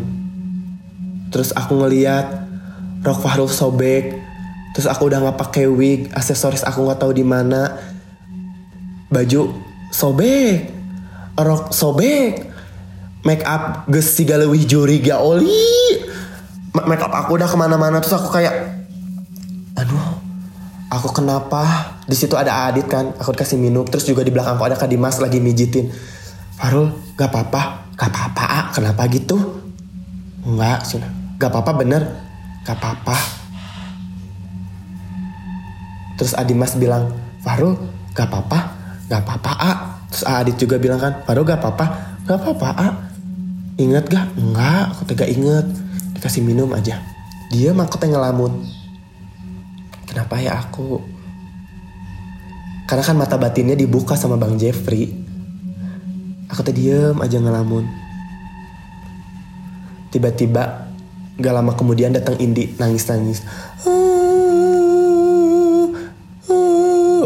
Terus 1.28 1.52
aku 1.52 1.84
ngeliat 1.84 2.26
rok 3.04 3.20
Fahrul 3.20 3.52
sobek. 3.52 4.24
Terus 4.74 4.90
aku 4.90 5.06
udah 5.06 5.22
nggak 5.22 5.38
pakai 5.38 5.70
wig, 5.70 6.10
aksesoris 6.10 6.66
aku 6.66 6.88
nggak 6.88 6.98
tahu 6.98 7.14
di 7.14 7.22
mana. 7.22 7.78
Baju 9.06 9.54
sobek, 9.94 10.66
rok 11.38 11.70
sobek, 11.70 12.50
make 13.22 13.46
up 13.46 13.86
ges 13.86 14.10
segala 14.10 14.48
juri 14.50 14.98
gak 14.98 15.22
oli. 15.22 16.00
Make 16.74 17.04
up 17.04 17.14
aku 17.14 17.38
udah 17.38 17.46
ke 17.46 17.54
mana-mana 17.54 18.02
terus 18.02 18.18
aku 18.18 18.34
kayak 18.34 18.73
aku 20.94 21.10
kenapa? 21.10 21.94
Di 22.06 22.14
situ 22.14 22.38
ada 22.38 22.70
Adit 22.70 22.86
kan 22.86 23.14
aku 23.16 23.34
dikasih 23.34 23.58
minum 23.58 23.82
terus 23.88 24.06
juga 24.06 24.22
di 24.22 24.30
belakang 24.30 24.54
aku 24.54 24.64
ada 24.68 24.76
Kak 24.78 24.90
Dimas 24.90 25.18
lagi 25.18 25.42
mijitin. 25.42 25.90
Farul 26.54 26.94
gak 27.18 27.34
apa-apa 27.34 27.92
gak 27.98 28.10
apa-apa 28.10 28.44
ah. 28.46 28.64
kenapa 28.70 29.06
gitu? 29.10 29.36
Enggak 30.46 30.86
sih. 30.86 31.00
Gak 31.40 31.50
apa-apa 31.50 31.72
bener. 31.78 32.02
Gak 32.62 32.78
apa-apa. 32.78 33.16
Terus 36.14 36.32
Adimas 36.38 36.78
bilang 36.78 37.10
Farul 37.42 37.74
gak 38.14 38.30
apa-apa 38.30 38.58
gak 39.10 39.20
apa-apa 39.20 39.52
ah. 39.58 39.76
terus 40.08 40.24
Adit 40.24 40.56
juga 40.56 40.78
bilang 40.78 41.02
kan 41.02 41.26
Farul 41.26 41.44
gak 41.44 41.58
apa-apa 41.60 41.86
gak 42.24 42.38
apa-apa 42.38 42.68
ah. 42.76 42.92
inget 43.80 44.06
gak? 44.06 44.26
Enggak 44.36 44.94
aku 44.94 45.02
tegak 45.10 45.30
inget. 45.32 45.66
Dikasih 46.14 46.44
minum 46.44 46.70
aja. 46.70 47.00
Dia 47.50 47.72
mah 47.72 47.86
ngelamun 47.90 48.83
kenapa 50.14 50.38
ya 50.38 50.54
aku? 50.62 51.02
Karena 52.86 53.02
kan 53.02 53.18
mata 53.18 53.34
batinnya 53.34 53.74
dibuka 53.74 54.14
sama 54.14 54.38
Bang 54.38 54.54
Jeffrey. 54.54 55.10
Aku 56.46 56.62
tadi 56.62 56.86
diem 56.86 57.18
aja 57.18 57.42
ngelamun. 57.42 57.82
Tiba-tiba 60.14 60.86
gak 61.34 61.50
lama 61.50 61.74
kemudian 61.74 62.14
datang 62.14 62.38
Indi 62.38 62.78
nangis-nangis. 62.78 63.42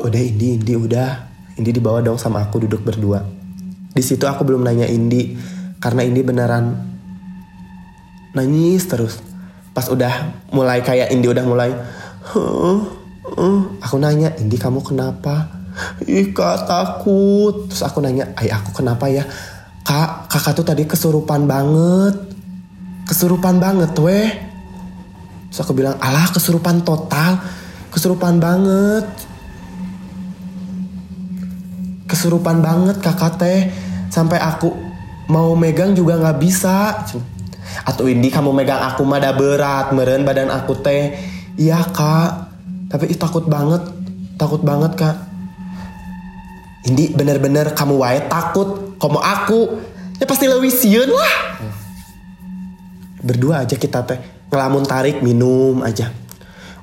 Udah 0.00 0.22
Indi 0.24 0.56
Indi 0.56 0.72
udah. 0.72 1.28
Indi 1.60 1.76
dibawa 1.76 2.00
dong 2.00 2.16
sama 2.16 2.40
aku 2.40 2.64
duduk 2.64 2.80
berdua. 2.80 3.20
Di 3.92 4.00
situ 4.00 4.24
aku 4.24 4.48
belum 4.48 4.64
nanya 4.64 4.88
Indi 4.88 5.36
karena 5.76 6.08
Indi 6.08 6.24
beneran 6.24 6.72
nangis 8.32 8.88
terus. 8.88 9.20
Pas 9.76 9.84
udah 9.92 10.32
mulai 10.56 10.80
kayak 10.80 11.12
Indi 11.12 11.28
udah 11.28 11.44
mulai 11.44 11.97
aku 13.84 13.96
nanya 13.96 14.34
Indi 14.40 14.56
kamu 14.60 14.84
kenapa 14.84 15.48
ih 16.04 16.34
kak 16.34 16.66
takut 16.66 17.70
terus 17.70 17.86
aku 17.86 18.02
nanya 18.02 18.34
ayah 18.42 18.58
aku 18.60 18.82
kenapa 18.82 19.06
ya 19.06 19.22
kak 19.86 20.26
kakak 20.28 20.52
tuh 20.58 20.66
tadi 20.66 20.84
kesurupan 20.84 21.46
banget 21.46 22.16
kesurupan 23.06 23.62
banget 23.62 23.92
weh 24.00 24.48
Terus 25.48 25.64
aku 25.64 25.72
bilang, 25.72 25.96
alah 25.98 26.28
kesurupan 26.28 26.84
total. 26.84 27.40
Kesurupan 27.88 28.36
banget. 28.36 29.06
Kesurupan 32.04 32.60
banget 32.60 33.00
kakak 33.00 33.40
teh. 33.40 33.72
Sampai 34.12 34.36
aku 34.40 34.76
mau 35.32 35.56
megang 35.56 35.96
juga 35.96 36.20
nggak 36.20 36.38
bisa. 36.40 37.00
Atau 37.88 38.08
Indi 38.12 38.28
kamu 38.28 38.52
megang 38.52 38.80
aku 38.92 39.08
mah 39.08 39.24
berat. 39.32 39.96
Meren 39.96 40.28
badan 40.28 40.52
aku 40.52 40.76
teh. 40.84 41.16
Iya 41.58 41.82
kak. 41.90 42.30
Tapi 42.88 43.10
ih, 43.10 43.18
takut 43.18 43.44
banget. 43.50 43.82
Takut 44.38 44.62
banget 44.62 44.94
kak. 44.94 45.16
Indi 46.86 47.10
bener-bener 47.12 47.74
kamu 47.74 47.98
wae 47.98 48.22
takut. 48.30 48.94
Kamu 48.96 49.18
aku. 49.18 49.60
Ya 50.22 50.24
pasti 50.24 50.46
lebih 50.46 50.70
siun 50.70 51.10
lah. 51.10 51.34
Berdua 53.18 53.66
aja 53.66 53.74
kita 53.74 54.06
teh 54.06 54.18
ngelamun 54.54 54.86
tarik 54.86 55.18
minum 55.20 55.82
aja. 55.82 56.14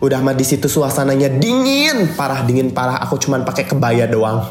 Udah 0.04 0.20
mah 0.20 0.36
di 0.36 0.44
situ 0.44 0.68
suasananya 0.68 1.32
dingin, 1.32 2.14
parah 2.20 2.44
dingin 2.44 2.76
parah. 2.76 3.00
Aku 3.08 3.16
cuman 3.16 3.48
pakai 3.48 3.64
kebaya 3.64 4.06
doang. 4.06 4.44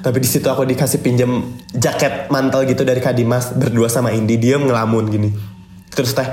Tapi 0.00 0.16
di 0.24 0.28
situ 0.28 0.48
aku 0.48 0.64
dikasih 0.64 1.04
pinjem 1.04 1.52
jaket 1.76 2.32
mantel 2.32 2.64
gitu 2.64 2.86
dari 2.86 3.04
Kak 3.04 3.12
Dimas 3.12 3.52
berdua 3.52 3.92
sama 3.92 4.14
Indi 4.16 4.40
dia 4.40 4.56
ngelamun 4.56 5.04
gini. 5.12 5.30
Terus 5.92 6.16
teh 6.16 6.28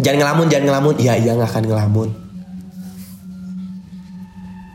jangan 0.00 0.18
ngelamun, 0.24 0.46
jangan 0.48 0.66
ngelamun. 0.68 0.94
Iya 0.98 1.14
iya 1.20 1.32
nggak 1.36 1.50
akan 1.50 1.64
ngelamun. 1.68 2.08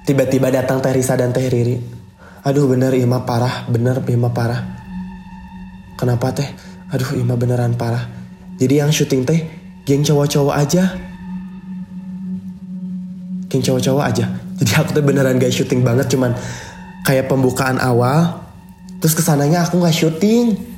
Tiba-tiba 0.06 0.54
datang 0.54 0.80
Teh 0.86 0.94
Risa 0.94 1.18
dan 1.18 1.34
Teh 1.34 1.50
Riri. 1.50 1.82
Aduh 2.46 2.70
bener 2.70 2.94
Ima 2.94 3.26
parah, 3.26 3.66
bener 3.66 4.06
Ima 4.06 4.30
parah. 4.30 4.62
Kenapa 5.98 6.30
teh? 6.30 6.46
Aduh 6.94 7.18
Ima 7.18 7.34
beneran 7.34 7.74
parah. 7.74 8.06
Jadi 8.62 8.80
yang 8.80 8.94
syuting 8.94 9.26
teh 9.26 9.40
geng 9.82 10.06
cowok-cowok 10.06 10.56
aja. 10.56 10.94
Geng 13.50 13.64
cowok-cowok 13.66 14.04
aja. 14.06 14.26
Jadi 14.62 14.72
aku 14.78 14.90
tuh 14.94 15.04
beneran 15.04 15.42
gak 15.42 15.52
syuting 15.52 15.82
banget 15.82 16.08
cuman 16.14 16.38
kayak 17.02 17.26
pembukaan 17.26 17.82
awal. 17.82 18.46
Terus 19.02 19.18
ke 19.18 19.24
sananya 19.26 19.66
aku 19.66 19.82
gak 19.82 19.96
syuting. 19.96 20.75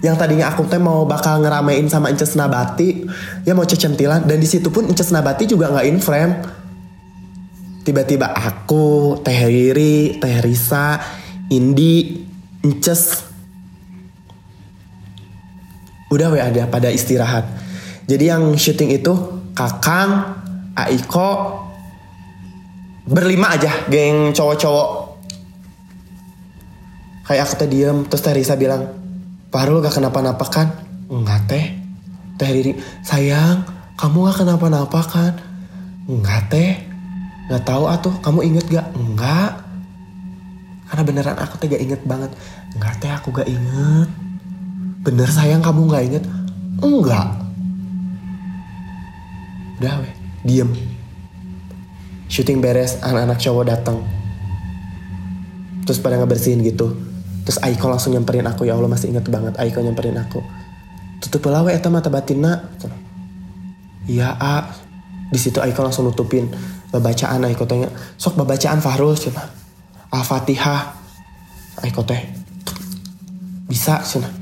Yang 0.00 0.16
tadinya 0.16 0.48
aku 0.48 0.64
teh 0.64 0.80
mau 0.80 1.04
bakal 1.04 1.44
ngeramein 1.44 1.88
sama 1.92 2.08
Inces 2.08 2.32
Nabati. 2.36 3.04
Ya 3.44 3.52
mau 3.52 3.68
cecentilan. 3.68 4.24
Dan 4.24 4.40
di 4.40 4.48
situ 4.48 4.72
pun 4.72 4.88
Inces 4.88 5.12
Nabati 5.12 5.44
juga 5.44 5.68
gak 5.72 5.86
in 5.86 6.00
frame. 6.00 6.34
Tiba-tiba 7.80 8.28
aku, 8.36 9.16
Teh 9.24 9.40
Riri, 9.48 10.20
Teh 10.20 10.36
Risa, 10.44 11.00
Indi, 11.48 12.28
Inces, 12.60 13.24
udah 16.12 16.28
we 16.28 16.44
ada 16.44 16.68
pada 16.68 16.92
istirahat. 16.92 17.48
Jadi 18.04 18.28
yang 18.28 18.52
syuting 18.52 18.92
itu 18.92 19.16
Kakang, 19.56 20.36
Aiko, 20.76 21.56
berlima 23.08 23.56
aja, 23.56 23.88
geng 23.88 24.36
cowok-cowok. 24.36 24.88
Kayak 27.24 27.42
aku 27.48 27.54
teh 27.64 27.70
diem, 27.70 28.04
terus 28.04 28.22
Teh 28.26 28.34
Risa 28.36 28.60
bilang, 28.60 28.99
Farul 29.50 29.82
gak 29.82 29.98
kenapa-napa 29.98 30.46
kan? 30.46 30.70
Enggak 31.10 31.50
teh. 31.50 31.66
Teh 32.38 32.48
Riri, 32.54 32.78
sayang, 33.02 33.66
kamu 33.98 34.30
gak 34.30 34.46
kenapa-napa 34.46 35.00
kan? 35.02 35.34
Enggak 36.06 36.46
teh. 36.54 36.78
Gak 37.50 37.66
tahu 37.66 37.90
atuh, 37.90 38.14
kamu 38.22 38.46
inget 38.46 38.66
gak? 38.70 38.86
Enggak. 38.94 39.58
Karena 40.86 41.02
beneran 41.02 41.38
aku 41.42 41.58
teh 41.58 41.66
gak 41.66 41.82
inget 41.82 42.02
banget. 42.06 42.30
Enggak 42.78 42.94
teh, 43.02 43.10
aku 43.10 43.34
gak 43.34 43.50
inget. 43.50 44.08
Bener 45.02 45.26
sayang 45.26 45.66
kamu 45.66 45.90
gak 45.90 46.04
inget? 46.06 46.24
Enggak. 46.78 47.26
Udah 49.82 49.98
weh, 49.98 50.14
diem. 50.46 50.70
Syuting 52.30 52.62
beres, 52.62 53.02
anak-anak 53.02 53.42
cowok 53.42 53.66
datang. 53.66 53.98
Terus 55.82 55.98
pada 55.98 56.22
ngebersihin 56.22 56.62
gitu. 56.62 57.09
Terus 57.44 57.58
Aiko 57.64 57.86
langsung 57.88 58.12
nyamperin 58.12 58.46
aku, 58.46 58.68
ya 58.68 58.76
Allah 58.76 58.90
masih 58.90 59.10
inget 59.10 59.26
banget 59.28 59.56
Aiko 59.56 59.80
nyamperin 59.80 60.16
aku. 60.16 60.40
Tutup 61.20 61.48
lah 61.52 61.64
weh 61.64 61.76
eta 61.76 61.92
mata 61.92 62.08
batinna. 62.08 62.70
Iya 64.08 64.36
A. 64.36 64.70
Di 65.30 65.38
situ 65.38 65.60
Aiko 65.62 65.80
langsung 65.84 66.08
nutupin 66.08 66.48
babacaan 66.90 67.46
Aiko 67.46 67.64
tanya, 67.64 67.88
sok 68.18 68.40
babacaan 68.40 68.82
Fahrul 68.82 69.16
cina. 69.16 69.46
Al-Fatihah. 70.10 70.96
Aiko 71.86 72.02
teh. 72.04 72.20
Bisa 73.70 74.02
cina 74.02 74.40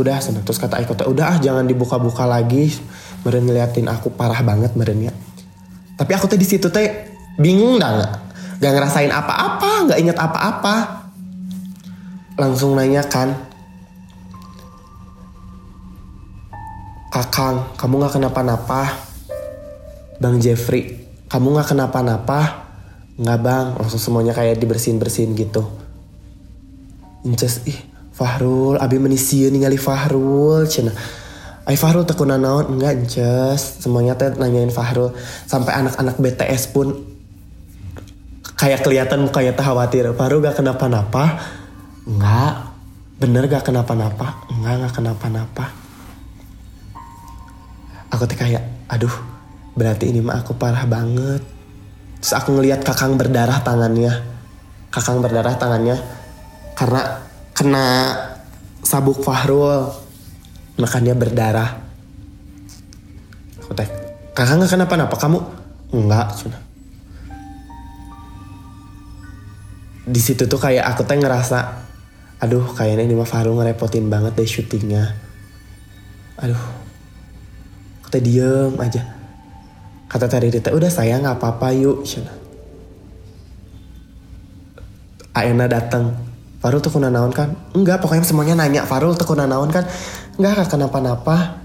udah 0.00 0.16
sana 0.22 0.40
terus 0.40 0.56
kata 0.56 0.80
Aiko 0.80 0.96
udah 0.96 1.36
ah 1.36 1.38
jangan 1.38 1.68
dibuka-buka 1.68 2.24
lagi 2.24 2.72
meren 3.26 3.44
ngeliatin 3.44 3.90
aku 3.90 4.14
parah 4.14 4.40
banget 4.40 4.72
meren 4.78 5.02
ya 5.02 5.12
tapi 5.98 6.16
aku 6.16 6.30
teh 6.30 6.40
di 6.40 6.48
situ 6.48 6.72
teh 6.72 7.12
bingung 7.36 7.76
dah 7.76 8.08
nggak 8.60 8.72
ngerasain 8.72 9.12
apa-apa 9.12 9.90
nggak 9.90 9.98
inget 10.00 10.16
apa-apa 10.16 10.99
langsung 12.40 12.72
nanya 12.72 13.04
kan 13.04 13.36
kakang 17.12 17.68
kamu 17.76 18.00
nggak 18.00 18.14
kenapa-napa 18.16 18.96
bang 20.16 20.40
Jeffrey 20.40 21.04
kamu 21.28 21.60
nggak 21.60 21.76
kenapa-napa 21.76 22.40
nggak 23.20 23.40
bang 23.44 23.66
langsung 23.76 24.00
semuanya 24.00 24.32
kayak 24.32 24.56
dibersihin 24.56 24.96
bersihin 24.96 25.36
gitu 25.36 25.68
Inces 27.20 27.60
ih 27.68 27.76
Fahrul, 28.20 28.76
abi 28.76 29.00
menisieun 29.00 29.48
ningali 29.48 29.80
Fahrul 29.80 30.68
cenah. 30.68 30.92
Ai 31.64 31.76
Fahrul 31.76 32.04
tekuna 32.04 32.36
naon 32.36 32.76
enggak 32.76 33.08
just 33.08 33.80
semuanya 33.80 34.12
teh 34.16 34.32
nanyain 34.36 34.68
Fahrul 34.68 35.16
sampai 35.48 35.72
anak-anak 35.72 36.20
BTS 36.20 36.72
pun 36.72 37.00
kayak 38.60 38.84
kelihatan 38.84 39.24
mukanya 39.24 39.56
teh 39.56 39.64
khawatir. 39.64 40.12
Fahrul 40.12 40.44
gak 40.44 40.60
kenapa-napa? 40.60 41.40
Enggak. 42.06 42.72
Bener 43.20 43.44
gak 43.50 43.68
kenapa-napa? 43.68 44.46
Enggak, 44.48 44.88
gak 44.88 44.94
kenapa-napa. 45.02 45.64
Aku 48.10 48.24
teh 48.24 48.36
kayak, 48.36 48.64
aduh, 48.88 49.12
berarti 49.76 50.08
ini 50.08 50.24
mah 50.24 50.40
aku 50.40 50.56
parah 50.56 50.88
banget. 50.88 51.44
Terus 52.20 52.32
aku 52.36 52.56
ngelihat 52.56 52.80
kakang 52.84 53.16
berdarah 53.20 53.60
tangannya. 53.60 54.12
Kakang 54.90 55.22
berdarah 55.22 55.54
tangannya 55.54 56.20
karena 56.80 57.20
kena 57.52 57.86
sabuk 58.80 59.20
Fahrul 59.20 59.92
makanya 60.80 61.12
berdarah 61.12 61.76
aku 63.60 63.76
teh 63.76 63.88
kakak 64.32 64.56
nggak 64.56 64.72
kenapa-napa 64.72 65.16
kamu 65.20 65.38
enggak 65.92 66.32
cina 66.40 66.56
di 70.08 70.20
situ 70.24 70.48
tuh 70.48 70.56
kayak 70.56 70.88
aku 70.88 71.04
teh 71.04 71.20
ngerasa 71.20 71.89
aduh 72.40 72.64
kayaknya 72.72 73.04
ini 73.04 73.14
mah 73.14 73.28
Fahrul 73.28 73.60
ngerepotin 73.60 74.08
banget 74.08 74.32
deh 74.36 74.48
syutingnya 74.48 75.16
aduh 76.40 76.60
teh 78.10 78.18
diem 78.18 78.74
aja 78.80 79.04
kata 80.08 80.26
tadi 80.26 80.50
teh 80.50 80.72
udah 80.72 80.90
sayang 80.90 81.22
nggak 81.22 81.38
apa-apa 81.38 81.68
yuk 81.76 82.02
cina 82.02 82.40
Aena 85.30 85.70
datang 85.70 86.30
Farul 86.60 86.84
tuh 86.84 86.92
kuna 86.92 87.08
naon 87.08 87.32
kan? 87.32 87.56
Enggak, 87.72 88.04
pokoknya 88.04 88.20
semuanya 88.20 88.52
nanya 88.52 88.84
Farul 88.84 89.16
tuh 89.16 89.24
kuna 89.24 89.48
naon 89.48 89.72
kan? 89.72 89.88
Enggak, 90.36 90.60
gak 90.60 90.76
kenapa-napa. 90.76 91.56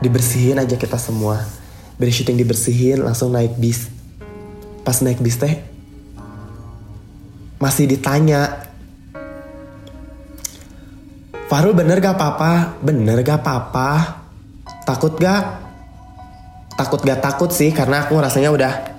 Dibersihin 0.00 0.56
aja 0.56 0.80
kita 0.80 0.96
semua. 0.96 1.44
Dari 2.00 2.08
syuting 2.08 2.40
dibersihin, 2.40 3.04
langsung 3.04 3.36
naik 3.36 3.60
bis. 3.60 3.92
Pas 4.80 4.96
naik 5.04 5.20
bis 5.20 5.36
teh, 5.36 5.60
masih 7.62 7.86
ditanya. 7.86 8.66
Farul 11.46 11.78
bener 11.78 12.02
gak 12.02 12.18
apa-apa? 12.18 12.82
Bener 12.82 13.22
gak 13.22 13.46
apa-apa? 13.46 14.18
Takut 14.82 15.14
gak? 15.14 15.62
Takut 16.74 16.98
gak 17.06 17.22
takut 17.22 17.54
sih, 17.54 17.70
karena 17.70 18.02
aku 18.02 18.18
rasanya 18.18 18.50
udah 18.50 18.90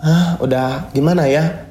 Hah, 0.00 0.40
udah 0.40 0.88
gimana 0.96 1.28
ya? 1.28 1.68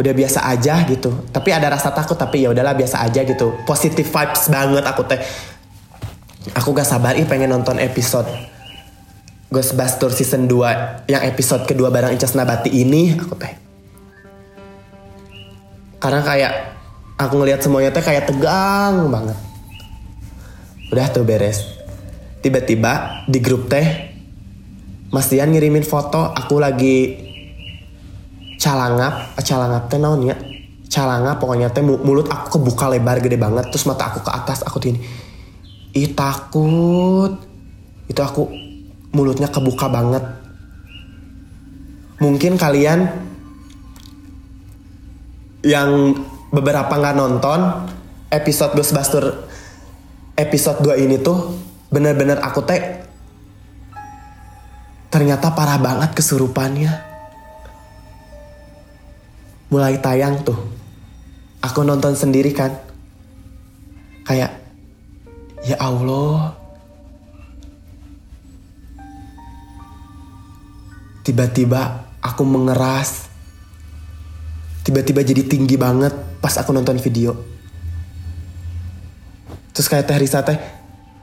Udah 0.00 0.16
biasa 0.16 0.48
aja 0.48 0.80
gitu. 0.88 1.12
Tapi 1.28 1.52
ada 1.52 1.68
rasa 1.68 1.92
takut 1.92 2.16
tapi 2.16 2.40
ya 2.40 2.48
udahlah 2.56 2.72
biasa 2.72 3.04
aja 3.04 3.20
gitu. 3.20 3.52
Positive 3.68 4.08
vibes 4.08 4.48
banget 4.48 4.80
aku 4.80 5.04
teh. 5.04 5.20
Aku 6.56 6.72
gak 6.72 6.88
sabar 6.88 7.12
ih 7.18 7.28
pengen 7.28 7.52
nonton 7.52 7.76
episode 7.78 8.24
Ghostbusters 9.52 10.16
season 10.16 10.48
2 10.48 11.12
yang 11.12 11.22
episode 11.28 11.68
kedua 11.68 11.92
barang 11.92 12.16
Icas 12.16 12.32
Nabati 12.32 12.72
ini 12.72 13.12
aku 13.12 13.36
teh. 13.36 13.71
Karena 16.02 16.20
kayak 16.26 16.52
aku 17.14 17.38
ngelihat 17.38 17.62
semuanya 17.62 17.94
teh 17.94 18.02
kayak 18.02 18.26
tegang 18.26 19.06
banget. 19.06 19.38
Udah 20.90 21.06
tuh 21.14 21.22
beres. 21.22 21.62
Tiba-tiba 22.42 23.22
di 23.30 23.38
grup 23.38 23.70
teh 23.70 24.10
Mas 25.14 25.30
Dian 25.30 25.54
ngirimin 25.54 25.86
foto 25.86 26.34
aku 26.34 26.58
lagi 26.58 27.14
calangap, 28.58 29.30
calangap 29.38 29.86
teh 29.86 30.02
naon 30.02 30.26
ya? 30.26 30.36
calanga 30.92 31.40
pokoknya 31.40 31.72
teh 31.72 31.80
mu- 31.80 32.04
mulut 32.04 32.28
aku 32.28 32.60
kebuka 32.60 32.92
lebar 32.92 33.16
gede 33.24 33.40
banget 33.40 33.64
terus 33.72 33.88
mata 33.88 34.12
aku 34.12 34.20
ke 34.20 34.28
atas 34.28 34.60
aku 34.60 34.76
tuh 34.76 34.88
ini 34.92 35.00
ih 35.96 36.12
takut 36.12 37.32
itu 38.12 38.20
aku 38.20 38.52
mulutnya 39.16 39.48
kebuka 39.48 39.88
banget 39.88 40.20
mungkin 42.20 42.60
kalian 42.60 43.08
yang 45.62 46.18
beberapa 46.50 46.90
nggak 46.90 47.16
nonton 47.16 47.88
episode 48.28 48.74
Ghostbuster 48.74 49.46
episode 50.34 50.82
2 50.82 51.06
ini 51.06 51.16
tuh 51.22 51.54
bener-bener 51.92 52.42
aku 52.42 52.66
teh 52.66 53.02
ternyata 55.12 55.52
parah 55.52 55.76
banget 55.76 56.16
kesurupannya. 56.16 57.12
Mulai 59.68 60.00
tayang 60.00 60.40
tuh. 60.40 60.56
Aku 61.60 61.84
nonton 61.84 62.16
sendiri 62.16 62.56
kan. 62.56 62.72
Kayak 64.24 64.56
ya 65.68 65.76
Allah. 65.76 66.56
Tiba-tiba 71.22 72.08
aku 72.24 72.42
mengeras 72.48 73.31
tiba-tiba 74.82 75.22
jadi 75.22 75.42
tinggi 75.46 75.78
banget 75.78 76.12
pas 76.42 76.54
aku 76.58 76.74
nonton 76.74 76.98
video. 76.98 77.34
Terus 79.72 79.88
kayak 79.88 80.04
teh 80.04 80.18
Risa 80.20 80.44
teh 80.44 80.58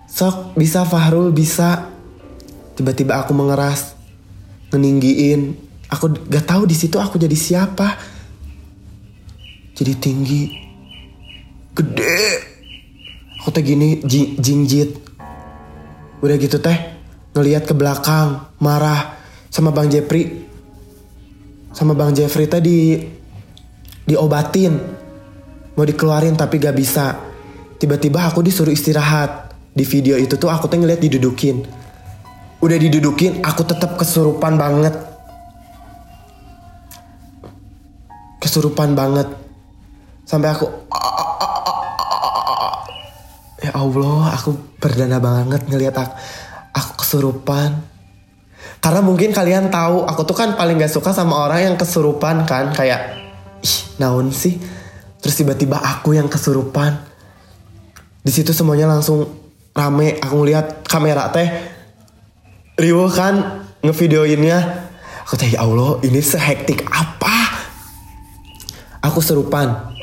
sok 0.09 0.57
bisa 0.57 0.83
Fahrul 0.87 1.29
bisa. 1.35 1.91
Tiba-tiba 2.73 3.19
aku 3.19 3.35
mengeras 3.35 3.93
ngeninggiin. 4.71 5.55
Aku 5.91 6.09
gak 6.31 6.47
tahu 6.47 6.63
di 6.63 6.73
situ 6.73 6.95
aku 6.95 7.19
jadi 7.19 7.35
siapa. 7.35 7.99
Jadi 9.75 9.93
tinggi 9.99 10.41
gede. 11.75 12.23
Aku 13.43 13.51
teh 13.51 13.63
gini 13.63 13.99
ji- 14.07 14.39
jingjit. 14.39 14.95
Udah 16.23 16.35
gitu 16.39 16.57
teh 16.63 16.77
ngelihat 17.35 17.67
ke 17.67 17.75
belakang 17.75 18.47
marah. 18.63 19.19
Sama 19.51 19.75
bang 19.75 19.91
Jeffrey 19.91 20.49
sama 21.69 21.93
bang 21.93 22.11
Jeffrey 22.17 22.49
teh 22.49 22.61
di 22.61 22.97
diobatin. 24.09 24.73
Mau 25.77 25.85
dikeluarin 25.85 26.33
tapi 26.33 26.57
gak 26.57 26.73
bisa. 26.73 27.13
Tiba-tiba 27.77 28.25
aku 28.25 28.41
disuruh 28.41 28.73
istirahat. 28.73 29.53
Di 29.69 29.85
video 29.85 30.17
itu 30.17 30.35
tuh 30.35 30.49
aku 30.49 30.65
tuh 30.65 30.81
ngeliat 30.81 30.97
didudukin. 30.97 31.61
Udah 32.59 32.75
didudukin 32.75 33.45
aku 33.45 33.63
tetap 33.63 33.95
kesurupan 33.95 34.57
banget. 34.57 34.97
Kesurupan 38.41 38.97
banget. 38.97 39.29
Sampai 40.25 40.51
aku 40.51 40.67
ya 43.59 43.75
Allah 43.75 44.39
aku 44.39 44.55
berdana 44.79 45.19
banget 45.19 45.67
ngeliat 45.67 45.95
aku, 45.95 46.13
aku 46.71 46.91
kesurupan. 47.03 47.75
Karena 48.79 49.03
mungkin 49.03 49.35
kalian 49.35 49.67
tahu 49.67 50.07
aku 50.07 50.23
tuh 50.23 50.35
kan 50.35 50.55
paling 50.55 50.79
gak 50.79 50.91
suka 50.91 51.11
sama 51.11 51.47
orang 51.47 51.71
yang 51.71 51.75
kesurupan 51.75 52.47
kan 52.47 52.71
kayak 52.71 53.18
ih 53.63 53.77
naon 53.99 54.31
sih? 54.31 54.59
Terus 55.19 55.35
tiba-tiba 55.35 55.79
aku 55.79 56.15
yang 56.15 56.31
kesurupan. 56.31 56.95
Di 58.23 58.31
situ 58.31 58.55
semuanya 58.55 58.87
langsung 58.87 59.27
rame. 59.75 60.19
Aku 60.23 60.43
ngeliat 60.43 60.87
kamera 60.87 61.27
teh 61.31 61.47
riuh 62.79 63.11
kan 63.11 63.67
ngevideoinnya. 63.83 64.89
Aku 65.27 65.35
teh 65.35 65.51
ya 65.53 65.67
Allah 65.67 65.99
ini 66.07 66.23
sehektik 66.23 66.87
apa? 66.87 67.37
Aku 69.03 69.19
serupan. 69.19 69.95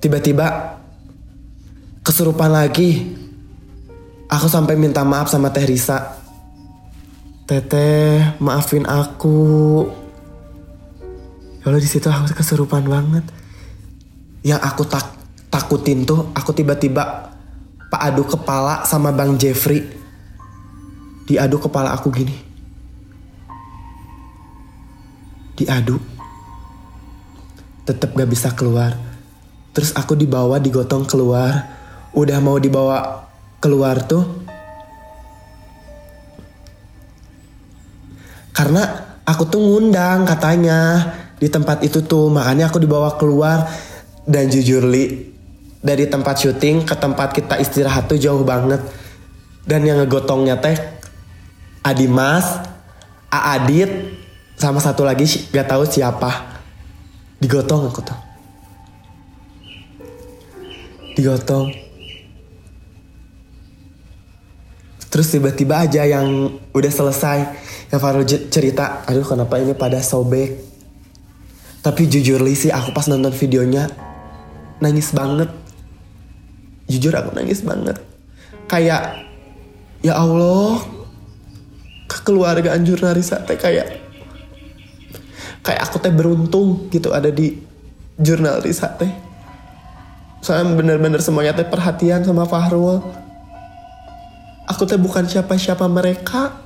Tiba-tiba 0.00 0.78
kesurupan 2.04 2.52
lagi. 2.52 3.16
Aku 4.32 4.48
sampai 4.48 4.80
minta 4.80 5.04
maaf 5.04 5.28
sama 5.28 5.52
Teh 5.52 5.68
Risa. 5.68 6.16
Teteh 7.44 8.40
maafin 8.40 8.88
aku 8.88 9.84
kalau 11.62 11.78
di 11.78 11.86
situ 11.86 12.10
aku 12.10 12.34
kesurupan 12.34 12.82
banget. 12.90 13.22
Yang 14.42 14.60
aku 14.66 14.82
tak 14.90 15.06
takutin 15.46 16.02
tuh 16.02 16.34
aku 16.34 16.50
tiba-tiba 16.50 17.30
pak 17.86 18.02
adu 18.02 18.26
kepala 18.26 18.82
sama 18.82 19.14
Bang 19.14 19.38
Jeffrey. 19.38 19.86
Diadu 21.22 21.62
kepala 21.62 21.94
aku 21.94 22.10
gini. 22.10 22.34
Diadu. 25.54 26.02
Tetap 27.86 28.10
gak 28.18 28.30
bisa 28.30 28.50
keluar. 28.58 28.98
Terus 29.70 29.94
aku 29.94 30.18
dibawa 30.18 30.58
digotong 30.58 31.06
keluar. 31.06 31.78
Udah 32.10 32.42
mau 32.42 32.58
dibawa 32.58 33.22
keluar 33.62 34.02
tuh. 34.02 34.26
Karena 38.50 38.82
aku 39.22 39.46
tuh 39.46 39.62
ngundang 39.62 40.26
katanya 40.26 41.06
di 41.42 41.50
tempat 41.50 41.82
itu 41.82 42.06
tuh. 42.06 42.30
Makanya 42.30 42.70
aku 42.70 42.78
dibawa 42.78 43.18
keluar 43.18 43.66
dan 44.22 44.46
jujur 44.46 44.86
li 44.86 45.34
dari 45.82 46.06
tempat 46.06 46.38
syuting 46.38 46.86
ke 46.86 46.94
tempat 46.94 47.34
kita 47.34 47.58
istirahat 47.58 48.06
tuh 48.06 48.14
jauh 48.14 48.46
banget. 48.46 48.78
Dan 49.66 49.82
yang 49.82 49.98
ngegotongnya 49.98 50.62
teh 50.62 50.78
Adimas, 51.82 52.62
Aadit, 53.26 53.90
sama 54.54 54.78
satu 54.78 55.02
lagi 55.02 55.26
gak 55.50 55.66
tahu 55.66 55.82
siapa. 55.82 56.62
Digotong 57.42 57.90
aku 57.90 58.00
tuh. 58.06 58.18
Digotong. 61.18 61.74
Terus 65.10 65.26
tiba-tiba 65.28 65.82
aja 65.82 66.06
yang 66.06 66.56
udah 66.70 66.92
selesai 66.94 67.38
yang 67.92 68.00
Farul 68.00 68.24
cerita 68.24 69.04
aduh 69.04 69.26
kenapa 69.26 69.60
ini 69.60 69.76
pada 69.76 70.00
sobek 70.00 70.71
tapi 71.82 72.06
jujur 72.06 72.38
li 72.38 72.54
sih 72.54 72.70
aku 72.70 72.94
pas 72.94 73.10
nonton 73.10 73.34
videonya 73.34 73.90
nangis 74.78 75.10
banget. 75.10 75.50
Jujur 76.86 77.10
aku 77.10 77.34
nangis 77.34 77.66
banget. 77.66 77.98
Kayak 78.70 79.26
ya 80.06 80.14
Allah 80.14 80.78
kekeluargaan 82.06 82.86
jurnalis 82.86 83.34
teh 83.34 83.58
kayak 83.58 83.98
kayak 85.66 85.82
aku 85.82 85.98
teh 85.98 86.14
beruntung 86.14 86.86
gitu 86.94 87.10
ada 87.10 87.34
di 87.34 87.58
jurnalis 88.14 88.78
teh. 88.78 89.12
Soalnya 90.38 90.78
bener-bener 90.78 91.18
semuanya 91.18 91.58
teh 91.58 91.66
perhatian 91.66 92.22
sama 92.22 92.46
Fahrul. 92.46 93.02
Aku 94.70 94.86
teh 94.86 94.98
bukan 94.98 95.26
siapa-siapa 95.26 95.90
mereka 95.90 96.62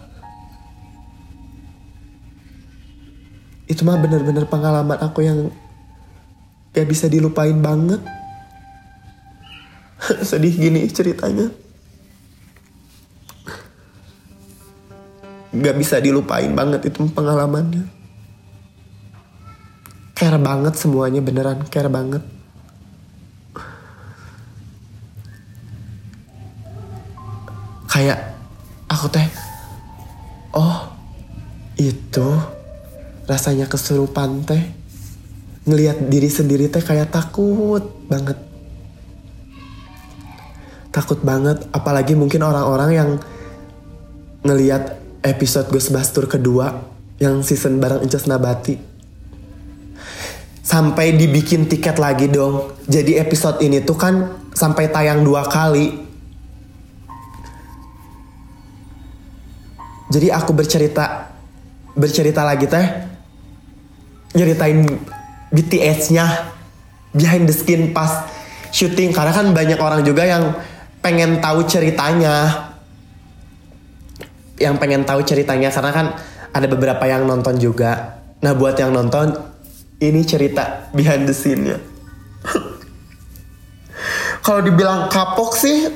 itu 3.66 3.82
mah 3.82 3.98
bener-bener 3.98 4.46
pengalaman 4.46 4.98
aku 5.02 5.26
yang 5.26 5.50
gak 6.70 6.86
bisa 6.86 7.10
dilupain 7.10 7.58
banget. 7.58 7.98
Sedih 10.28 10.54
gini 10.54 10.86
ceritanya. 10.86 11.50
Gak 15.50 15.76
bisa 15.78 15.98
dilupain 15.98 16.54
banget 16.54 16.94
itu 16.94 17.10
pengalamannya. 17.10 17.90
Care 20.14 20.38
banget 20.38 20.78
semuanya 20.78 21.18
beneran 21.20 21.66
care 21.66 21.90
banget. 21.90 22.22
Kayak 27.90 28.36
aku 28.86 29.08
teh 29.08 29.28
oh 30.52 30.92
itu 31.80 32.55
rasanya 33.26 33.66
kesurupan 33.66 34.46
teh. 34.46 34.62
Ngelihat 35.66 36.06
diri 36.06 36.30
sendiri 36.30 36.70
teh 36.70 36.80
kayak 36.80 37.10
takut 37.10 37.82
banget. 38.06 38.38
Takut 40.94 41.20
banget 41.20 41.66
apalagi 41.74 42.14
mungkin 42.16 42.40
orang-orang 42.46 42.90
yang 42.94 43.10
ngelihat 44.46 44.96
episode 45.26 45.68
Ghostbuster 45.68 46.30
kedua 46.30 46.86
yang 47.18 47.42
season 47.42 47.82
bareng 47.82 48.06
Incas 48.06 48.30
Nabati. 48.30 48.78
Sampai 50.62 51.14
dibikin 51.18 51.66
tiket 51.66 51.98
lagi 51.98 52.30
dong. 52.30 52.78
Jadi 52.86 53.18
episode 53.18 53.58
ini 53.62 53.82
tuh 53.82 53.98
kan 53.98 54.14
sampai 54.54 54.86
tayang 54.90 55.26
dua 55.26 55.46
kali. 55.46 56.06
Jadi 60.06 60.30
aku 60.30 60.54
bercerita 60.54 61.34
bercerita 61.96 62.46
lagi 62.46 62.70
teh 62.70 63.15
nyeritain 64.36 64.84
BTS-nya 65.48 66.52
behind 67.16 67.48
the 67.48 67.56
skin 67.56 67.96
pas 67.96 68.28
syuting. 68.68 69.16
Karena 69.16 69.32
kan 69.32 69.56
banyak 69.56 69.80
orang 69.80 70.04
juga 70.04 70.28
yang 70.28 70.52
pengen 71.00 71.40
tahu 71.40 71.64
ceritanya. 71.64 72.68
Yang 74.60 74.76
pengen 74.76 75.02
tahu 75.08 75.24
ceritanya 75.24 75.72
karena 75.72 75.92
kan 75.92 76.06
ada 76.52 76.66
beberapa 76.68 77.04
yang 77.08 77.24
nonton 77.24 77.56
juga. 77.56 78.20
Nah 78.44 78.52
buat 78.52 78.76
yang 78.76 78.92
nonton 78.92 79.56
Ini 79.96 80.28
cerita 80.28 80.92
behind 80.92 81.24
the 81.24 81.32
scene-nya. 81.32 81.80
Kalau 84.44 84.60
dibilang 84.60 85.08
kapok 85.08 85.56
sih 85.56 85.88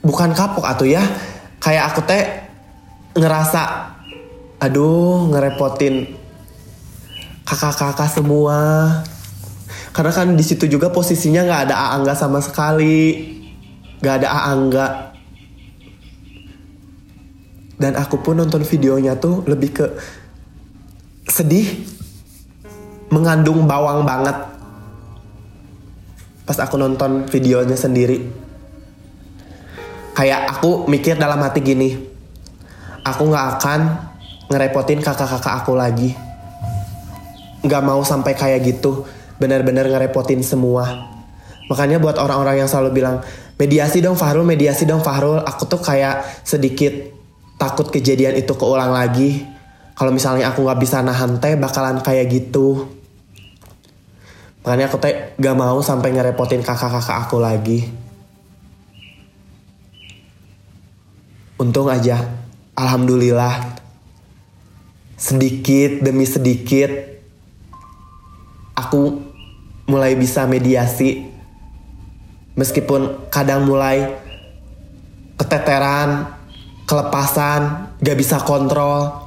bukan 0.00 0.32
kapok 0.32 0.64
atau 0.64 0.88
ya. 0.88 1.04
Kayak 1.60 1.92
aku 1.92 2.00
teh 2.08 2.24
ngerasa 3.12 3.92
aduh 4.58 5.30
ngerepotin 5.30 6.14
kakak-kakak 7.46 8.10
semua. 8.10 8.58
Karena 9.94 10.12
kan 10.12 10.36
di 10.36 10.44
situ 10.44 10.68
juga 10.68 10.92
posisinya 10.92 11.42
nggak 11.48 11.62
ada 11.70 11.74
Aangga 11.74 12.14
sama 12.14 12.38
sekali. 12.44 13.34
Nggak 14.04 14.14
ada 14.22 14.28
Aangga. 14.28 14.86
Dan 17.78 17.94
aku 17.94 18.18
pun 18.20 18.38
nonton 18.42 18.66
videonya 18.66 19.16
tuh 19.16 19.46
lebih 19.46 19.70
ke 19.70 19.86
sedih 21.30 21.86
mengandung 23.08 23.64
bawang 23.64 24.04
banget. 24.04 24.36
Pas 26.44 26.58
aku 26.60 26.76
nonton 26.76 27.24
videonya 27.30 27.78
sendiri. 27.78 28.26
Kayak 30.18 30.58
aku 30.58 30.90
mikir 30.90 31.14
dalam 31.14 31.38
hati 31.38 31.62
gini 31.62 32.18
aku 33.08 33.22
nggak 33.32 33.46
akan 33.58 33.80
ngerepotin 34.48 35.04
kakak-kakak 35.04 35.64
aku 35.64 35.76
lagi. 35.76 36.16
Nggak 37.64 37.82
mau 37.84 38.00
sampai 38.00 38.32
kayak 38.32 38.64
gitu 38.64 39.04
benar-benar 39.38 39.86
ngerepotin 39.86 40.40
semua. 40.40 41.08
Makanya 41.68 42.00
buat 42.00 42.16
orang-orang 42.16 42.64
yang 42.64 42.68
selalu 42.68 42.96
bilang 42.96 43.20
mediasi 43.60 44.00
dong 44.00 44.16
Fahrul 44.16 44.48
mediasi 44.48 44.88
dong 44.88 45.04
Fahrul. 45.04 45.44
Aku 45.44 45.68
tuh 45.68 45.80
kayak 45.80 46.24
sedikit 46.42 46.92
takut 47.60 47.92
kejadian 47.92 48.40
itu 48.40 48.56
keulang 48.56 48.90
lagi. 48.90 49.44
Kalau 49.92 50.14
misalnya 50.14 50.48
aku 50.48 50.64
nggak 50.64 50.80
bisa 50.80 51.04
nahan 51.04 51.36
teh 51.38 51.54
bakalan 51.60 52.00
kayak 52.00 52.32
gitu. 52.32 52.88
Makanya 54.64 54.90
aku 54.92 55.00
teh 55.00 55.32
gak 55.40 55.56
mau 55.56 55.80
sampai 55.80 56.12
ngerepotin 56.12 56.60
kakak-kakak 56.60 57.24
aku 57.24 57.40
lagi. 57.40 57.88
Untung 61.58 61.88
aja. 61.90 62.20
Alhamdulillah 62.78 63.78
sedikit 65.18 66.06
demi 66.06 66.22
sedikit 66.22 66.94
aku 68.78 69.18
mulai 69.90 70.14
bisa 70.14 70.46
mediasi. 70.46 71.26
Meskipun 72.54 73.30
kadang 73.30 73.66
mulai 73.66 74.14
keteteran 75.38 76.38
kelepasan 76.86 77.92
gak 77.98 78.18
bisa 78.18 78.38
kontrol. 78.42 79.26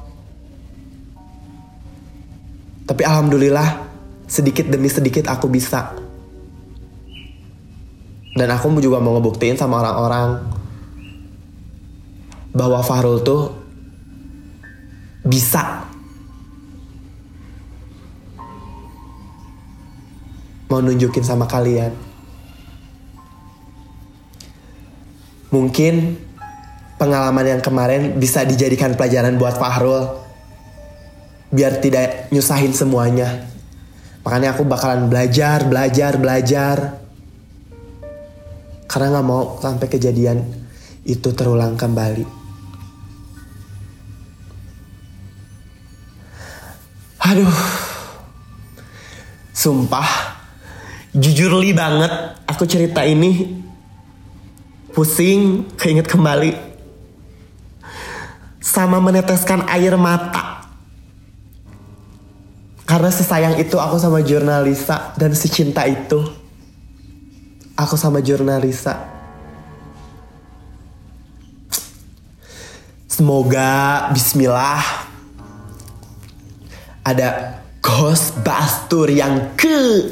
Tapi 2.88 3.02
alhamdulillah 3.04 3.88
sedikit 4.28 4.68
demi 4.68 4.88
sedikit 4.88 5.28
aku 5.28 5.48
bisa. 5.48 5.92
Dan 8.32 8.48
aku 8.48 8.80
juga 8.80 8.96
mau 8.96 9.16
ngebuktiin 9.20 9.60
sama 9.60 9.84
orang-orang 9.84 10.40
bahwa 12.52 12.80
Fahrul 12.80 13.20
tuh 13.20 13.61
bisa 15.22 15.86
mau 20.72 20.80
nunjukin 20.80 21.20
sama 21.20 21.44
kalian. 21.44 21.92
Mungkin 25.52 26.16
pengalaman 26.96 27.44
yang 27.44 27.60
kemarin 27.60 28.16
bisa 28.16 28.40
dijadikan 28.48 28.96
pelajaran 28.96 29.36
buat 29.36 29.60
Fahrul. 29.60 30.16
Biar 31.52 31.76
tidak 31.84 32.32
nyusahin 32.32 32.72
semuanya. 32.72 33.44
Makanya 34.24 34.56
aku 34.56 34.64
bakalan 34.64 35.12
belajar, 35.12 35.68
belajar, 35.68 36.16
belajar. 36.16 37.04
Karena 38.88 39.20
gak 39.20 39.26
mau 39.28 39.60
sampai 39.60 39.92
kejadian 39.92 40.40
itu 41.04 41.28
terulang 41.36 41.76
kembali. 41.76 42.41
Aduh. 47.32 47.58
Sumpah. 49.56 50.36
Jujur 51.16 51.56
li 51.56 51.72
banget 51.72 52.12
aku 52.44 52.68
cerita 52.68 53.00
ini 53.08 53.56
pusing 54.92 55.64
keinget 55.80 56.04
kembali. 56.12 56.52
Sama 58.60 59.00
meneteskan 59.00 59.64
air 59.64 59.96
mata. 59.96 60.68
Karena 62.84 63.08
sesayang 63.08 63.56
itu 63.56 63.80
aku 63.80 63.96
sama 63.96 64.20
jurnalisa 64.20 65.16
dan 65.16 65.32
secinta 65.32 65.88
itu. 65.88 66.20
Aku 67.80 67.96
sama 67.96 68.20
jurnalisa. 68.20 69.08
Semoga 73.08 74.12
bismillah 74.12 75.11
ada 77.02 77.58
Ghostbuster 77.82 79.10
yang 79.10 79.58
ke 79.58 80.06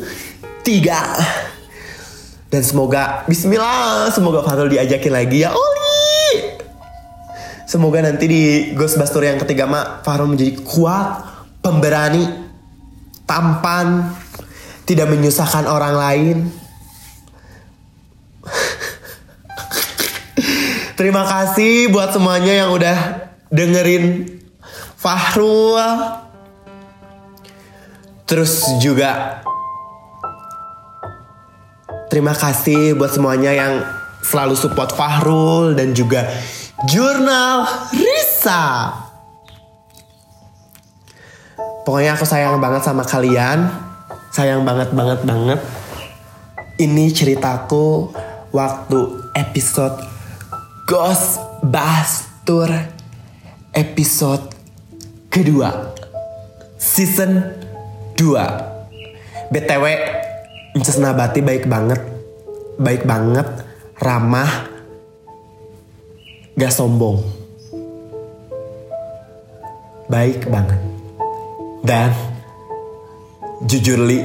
tiga 0.66 1.14
dan 2.50 2.66
semoga 2.66 3.22
Bismillah 3.30 4.10
semoga 4.10 4.42
Fahrul 4.42 4.74
diajakin 4.74 5.14
lagi 5.14 5.46
ya 5.46 5.54
Oli. 5.54 6.58
Semoga 7.70 8.02
nanti 8.02 8.26
di 8.26 8.42
Ghostbuster 8.74 9.22
yang 9.22 9.38
ketiga 9.38 9.70
mak 9.70 10.02
Fahrul 10.02 10.34
menjadi 10.34 10.58
kuat 10.66 11.30
pemberani 11.62 12.26
tampan 13.22 14.10
tidak 14.82 15.14
menyusahkan 15.14 15.70
orang 15.70 15.94
lain. 15.94 16.50
Terima 20.98 21.22
kasih 21.22 21.86
buat 21.94 22.10
semuanya 22.10 22.66
yang 22.66 22.74
udah 22.74 22.98
dengerin 23.54 24.26
Fahrul. 24.98 26.29
Terus 28.30 28.62
juga 28.78 29.42
Terima 32.10 32.34
kasih 32.34 32.98
buat 32.98 33.14
semuanya 33.14 33.54
yang 33.54 33.86
selalu 34.22 34.58
support 34.58 34.90
Fahrul 34.94 35.78
dan 35.78 35.94
juga 35.94 36.26
Jurnal 36.90 37.66
Risa. 37.94 38.90
Pokoknya 41.86 42.18
aku 42.18 42.26
sayang 42.26 42.58
banget 42.58 42.82
sama 42.82 43.06
kalian. 43.06 43.70
Sayang 44.34 44.66
banget 44.66 44.90
banget 44.90 45.22
banget. 45.22 45.62
Ini 46.82 47.14
ceritaku 47.14 48.10
waktu 48.50 49.30
episode 49.38 50.02
Ghost 50.90 51.38
Bastur 51.62 52.74
episode 53.70 54.50
kedua 55.30 55.94
season 56.74 57.59
2 58.20 59.48
BTW 59.48 59.84
Inces 60.76 61.00
Nabati 61.00 61.40
baik 61.42 61.66
banget, 61.66 61.98
baik 62.78 63.02
banget, 63.02 63.48
ramah, 63.98 64.70
gak 66.54 66.70
sombong. 66.70 67.18
Baik 70.06 70.46
banget. 70.46 70.78
Dan 71.82 72.14
jujur 73.66 73.98
li, 74.06 74.22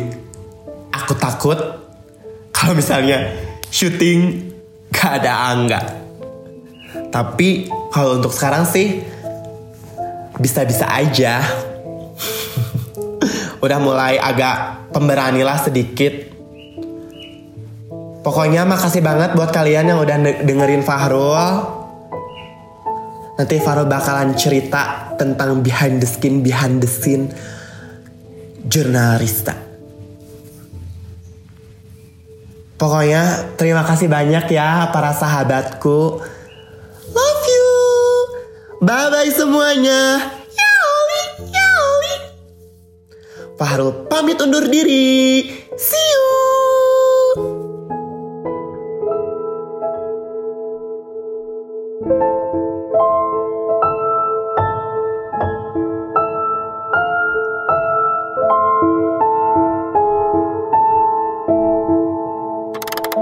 aku 0.93 1.17
takut 1.17 1.57
kalau 2.53 2.77
misalnya 2.77 3.33
syuting 3.73 4.53
gak 4.93 5.25
ada 5.25 5.55
angga. 5.55 5.81
Tapi 7.09 7.71
kalau 7.89 8.21
untuk 8.21 8.35
sekarang 8.35 8.69
sih 8.69 9.01
bisa-bisa 10.37 10.85
aja. 10.93 11.41
Udah 13.65 13.81
mulai 13.81 14.21
agak 14.21 14.93
pemberani 14.93 15.41
lah 15.41 15.57
sedikit 15.57 16.35
Pokoknya 18.25 18.65
makasih 18.65 19.05
banget 19.05 19.37
buat 19.37 19.53
kalian 19.53 19.85
yang 19.93 20.01
udah 20.01 20.17
dengerin 20.49 20.81
Fahrul. 20.81 21.37
Nanti 23.37 23.61
Fahrul 23.61 23.85
bakalan 23.85 24.33
cerita 24.33 25.13
tentang 25.13 25.61
behind 25.61 26.01
the 26.01 26.09
skin, 26.09 26.41
behind 26.41 26.81
the 26.81 26.89
scene 26.89 27.29
jurnalista. 28.65 29.53
Pokoknya 32.81 33.53
terima 33.61 33.85
kasih 33.85 34.09
banyak 34.09 34.49
ya 34.49 34.89
para 34.89 35.13
sahabatku. 35.13 36.25
Love 37.13 37.45
you. 37.45 37.69
Bye 38.81 39.13
bye 39.13 39.29
semuanya. 39.29 40.34
Fahrul 43.55 44.11
pamit 44.11 44.35
undur 44.43 44.67
diri. 44.67 45.47
See 45.79 45.95
you. 45.95 46.23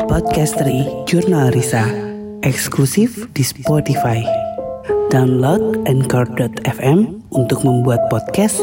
Podcastery 0.10 0.82
Jurnal 1.06 1.54
Risa 1.54 1.86
eksklusif 2.42 3.30
di 3.38 3.46
Spotify. 3.46 4.26
Download 5.14 5.78
Anchor.fm 5.86 7.22
untuk 7.38 7.62
membuat 7.62 8.02
podcast 8.10 8.58